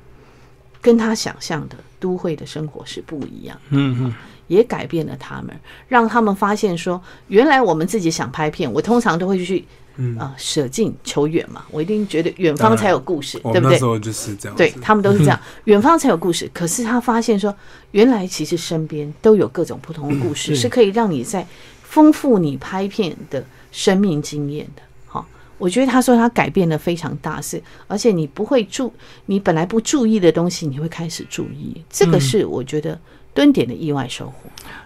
[0.81, 3.57] 跟他想象的都会的生活是不一样。
[3.69, 4.13] 嗯嗯。
[4.47, 9.65] 也改变了他们，让他们发现说，原来我们自己想拍片，我通常都会去，
[10.19, 13.71] 啊，舍近求远嘛，我一定觉得远方才有故事，对不对？
[13.71, 16.49] 那时候就是这样，对他们都是这样， 远方才有故事。
[16.53, 17.53] 可是他发现说，
[17.91, 21.45] 原来其实身边都有各种不同的故事，是可以让你在
[21.81, 24.81] 丰富你拍片的生命经验的。
[25.07, 25.25] 好，
[25.57, 28.93] 我觉得他说他改变了非常大，是而且你不会注，
[29.25, 32.99] 你本来不注意的东西，你会开始注意，这个是我觉得。
[33.35, 34.33] 蹲点的意外收获。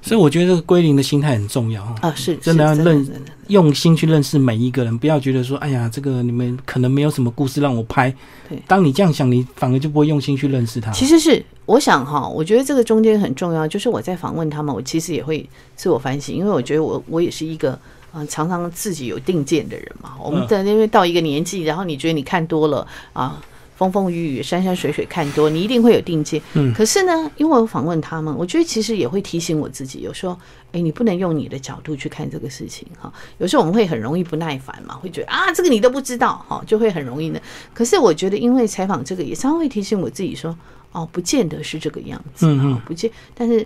[0.02, 3.08] 所以我觉得这个归零的心态很重要啊，是真的要认
[3.47, 8.14] 用心去认识每一个人，不要觉得说，哎呀，这个你们可能没有什么故事让我拍。
[8.50, 10.91] 对，当你这样想，你反而就不会用心去认识他。
[10.91, 17.72] 其实是我想哈，我觉得这个中间很重要，就是我在访问他们，我其实也会自我反省，因为我觉得我我也是一个
[18.12, 20.14] 啊，常常自己有定见的人嘛。
[20.22, 23.41] 我们在因为到一个年纪，然后你觉得你看多了啊。
[23.80, 26.41] 风风雨雨、山山水水看多，你一定会有定见。
[26.53, 30.38] 嗯，可是呢，因为我访问他们，我觉得其实也会提醒我自己，有时候，
[30.73, 33.09] 哎，你不能用你的角度去看这个事情哈。
[33.38, 37.39] 有时候我们会很容易不耐烦嘛，会觉得啊，这个你都不知道哈，就会很容易呢。
[37.73, 40.53] 可是我觉得，因为采访这个，也常常会提醒我自己说，
[40.91, 43.65] 哦，不见得是这个样子，嗯不见，但是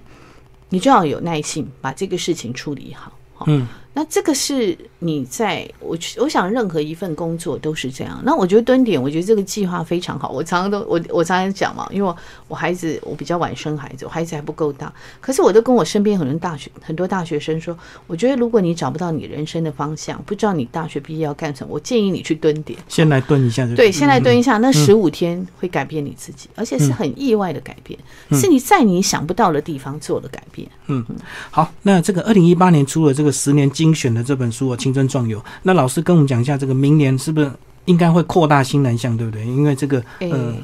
[0.69, 3.11] 你就要有耐心，把这个事情处理好。
[3.47, 3.67] 嗯。
[3.93, 8.19] 那这个是你在我我想任何一份工作都是这样。
[8.25, 10.29] 那我觉得蹲点，我觉得这个计划非常好。
[10.29, 12.13] 我常常都我我常常讲嘛，因为
[12.47, 14.91] 我孩子我比较晚生孩子，我孩子还不够大。
[15.21, 17.77] 可是我都跟我身边很多大学很多大学生说，
[18.07, 23.67] 我觉得如果你找不到你人生的方向，不知道你大学毕业要干什么，我建议你去蹲点，先来蹲一下。
[23.75, 27.99] 对，先来蹲一下，那十五天会改变你自己，而且是很意外的改变，
[28.31, 30.67] 是你在你想不到的地方做了改变。
[30.87, 31.05] 嗯，
[31.51, 34.69] 好，那这个二零一八年出了这个十年精选的这本书。
[34.69, 37.51] 我青春壮游，那老师跟我们讲一下，这个明年是不是
[37.83, 39.45] 应该会扩大新南向，对不对？
[39.45, 40.55] 因为这个，呃，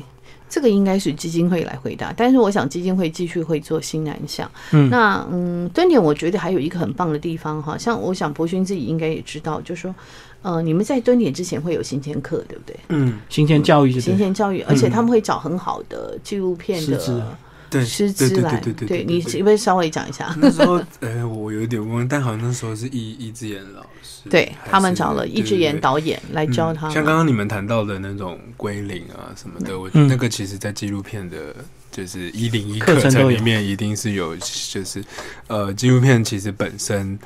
[0.48, 4.50] 这个应该是基金会来回答，但是我想基金会继续会做新南向。
[4.72, 9.94] 嗯，那嗯，蹲点我觉得还有一个很棒的地方哈，像我想博勋自己应该也知道，就是说，
[10.42, 12.80] 呃，你们在蹲点之前会有新前课，对不对？
[12.88, 17.38] 嗯，新前教育，新前教育，而且他们会找很好的纪录片的。
[17.70, 20.36] 对，师资来，对对，你是不是稍微讲一下？
[20.38, 26.90] 那时候，呃，我有点忘，但好像那时候是易易志言老师，对他们找了易志言导演来教他。
[26.90, 31.56] 像刚刚你们谈到的那种归零啊什么的，我那个其实在纪录片的，
[31.92, 35.04] 就是一零一课程里面一定是有，就是
[35.48, 37.18] 呃，纪录片其实本身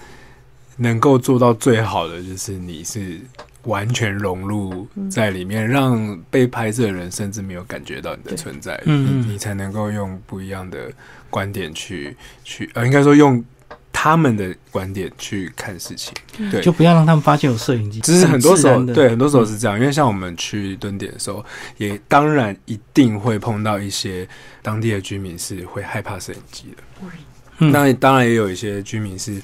[0.78, 3.22] 能够做到最好的，就是你是。
[3.64, 10.91] 完全融入在里面，让被拍摄的人甚至没有感觉到你的存在，嗯，你才能够用不一样的
[11.30, 13.43] 观点去去，呃，应该说用
[13.91, 16.14] 他们的观点去看事情，
[16.51, 18.01] 对，就不要让他们发现有摄影机。
[18.01, 21.45] 只是很多时候，对，很多时候是这样，因为像我们去蹲点的时候，
[21.78, 24.28] 也当然一定会碰到一些
[24.61, 29.41] 当地的居民是会害怕摄影机的，那当然也有一些居民是。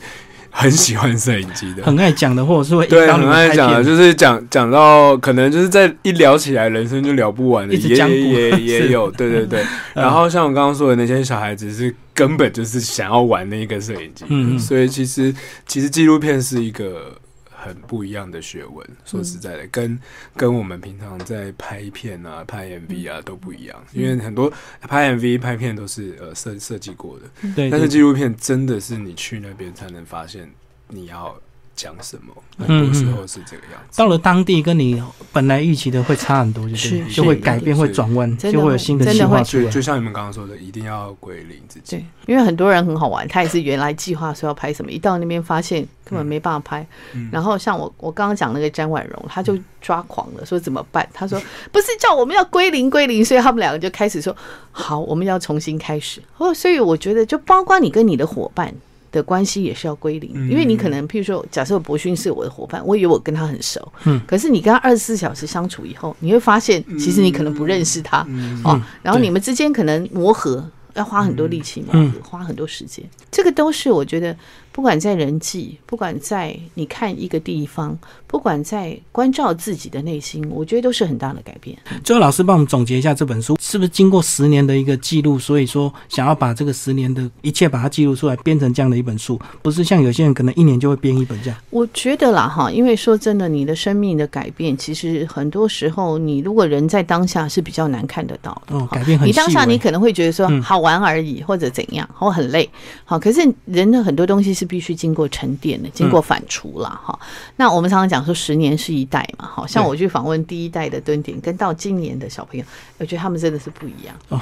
[0.51, 9.63] 很喜欢摄影机的，很爱讲的，或者是会对很爱讲的，就是讲讲到可能就是在一聊起来，人生就聊不完的，也也 也有，对对对。
[9.93, 14.25] 然后像我刚刚说的那些小孩子，是根本就是想要玩那个摄影机，
[14.57, 15.33] 所以其实
[15.65, 17.13] 其实纪录片是一个。
[17.61, 19.99] 很不一样的学问，说实在的，跟
[20.35, 24.51] 跟我们平常在拍片啊、拍 MV 啊都不一样，因为很多
[24.81, 27.69] 拍 MV、拍片都是呃设设计过的，对。
[27.69, 30.49] 但是纪录片真的是你去那边才能发现
[30.87, 31.39] 你要。
[31.79, 32.33] 讲什么？
[32.57, 33.97] 很多时候是这个样子。
[33.97, 35.01] 到了当地，跟你
[35.31, 39.71] 本来预期的会差很多，就是就会改变，会转弯，就会有新的计划出来。
[39.71, 41.95] 就像你们刚刚说的，一定要归零自己。
[41.95, 46.85] 对，因为很多人很好玩，他也是原来计划说要拍什么，一到那边发现根本没办法拍。
[47.31, 51.07] 然后像我，我刚刚讲那个詹婉容，他就抓狂了，说怎么办？
[51.13, 54.35] 他说不是叫我们要归零归零，所以他们两个就开始说
[54.73, 56.21] 好，我们要重新开始。
[56.37, 58.73] 哦，所以我觉得就包括你跟你的伙伴。
[59.11, 68.25] 的关系也是要归零，因为你可能，譬如说，假设博勋是我的伙伴，我以为我跟他很熟，嗯，可是你跟他二十四小时相处以后，你会发现，其实你可能不认识他，
[68.63, 74.35] 哦，然后你们之间可能磨合要花很多力气磨合，花很多时间，这个都是我觉得。
[74.79, 81.77] 不管在人际，不管在你看一个地方，不管在关照自己的内心，我觉得都是很大的改变。
[82.01, 85.37] 最后，老师帮我们总结一下这本书，是不是经过十年的一个记录？
[85.37, 91.59] 所以说，想要把这个十年的一切把它记录出来，编成这样的一本书，不是像有些人可能一年就会编一本这样。
[91.71, 98.77] 我觉得啦，哈，因为说真的，你的生命的改变，其实很多时候，你如果人在当下是比较难看得到的。
[98.77, 99.27] 哦，改变很。
[99.27, 102.69] 你当下你可能会觉得说好玩而已，或者怎样，或很累。
[103.03, 104.53] 好，可是人的很多东西。
[104.53, 107.19] 是必须经过沉淀的，经过反刍了哈。
[107.55, 112.65] 那我们常常讲说，十年是一代嘛，好像我去访问第一代的蹲点，跟到今年的小朋友，
[112.99, 114.39] 我觉得他们真的是不一样哦，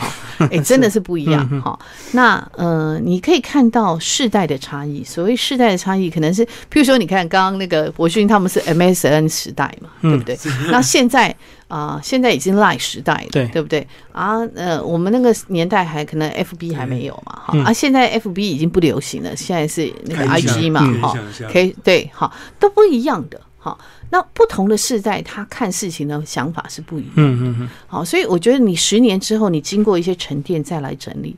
[0.52, 1.80] 哎，真的是不一样 哈。
[2.12, 5.04] 那呃，你可以看到世代的差异。
[5.04, 10.38] 所谓世代的差异，可能是，譬如说，你看刚刚那个博勋他们是 MSN 时代嘛，对不对？
[10.70, 11.34] 那现在。
[11.68, 13.86] 啊，现在已经赖时代了，对对不对？
[14.12, 21.18] 啊，呃，我们那个年代还可能 F B 还没有嘛，哈，啊，现在 F B 已经不流行了，现在是那个 I G 嘛，哈，
[21.52, 23.78] 可以对，好，都不一样的，哈，
[24.10, 31.36] 那不同的世代，他看事情的想法是不一样，嗯嗯嗯，好，所以我觉得你十年之后，你经过一些沉淀再来整理。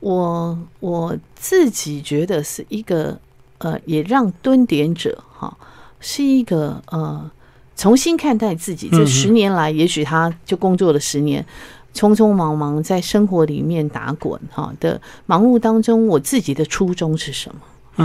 [0.00, 3.18] 我我自己觉得是一个
[3.56, 5.56] 呃，也让蹲点者哈
[5.98, 7.30] 是一个呃
[7.76, 8.88] 重新看待自己。
[8.90, 11.44] 这十年来，也许他就工作了十年，
[11.94, 17.60] 匆匆忙忙在生活里面打滚哈的忙碌当中，我自己的初衷是什么？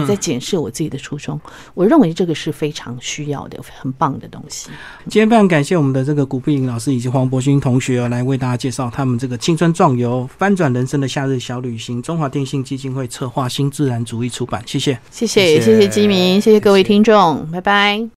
[0.08, 1.42] 在检视我自己的初衷，
[1.74, 4.70] 我认为这个是非常需要的、很棒的东西。
[5.10, 12.00] 今天非常感谢我们的这个古碧玲老师以及黄博勋同学来为大家介绍他们这个青春壮游、翻转人生的夏日小旅行。
[12.04, 14.62] 中华电信基金会策划，新自然主义出版。
[14.64, 18.08] 谢谢，谢谢，谢谢基民，谢谢各位听众，拜拜。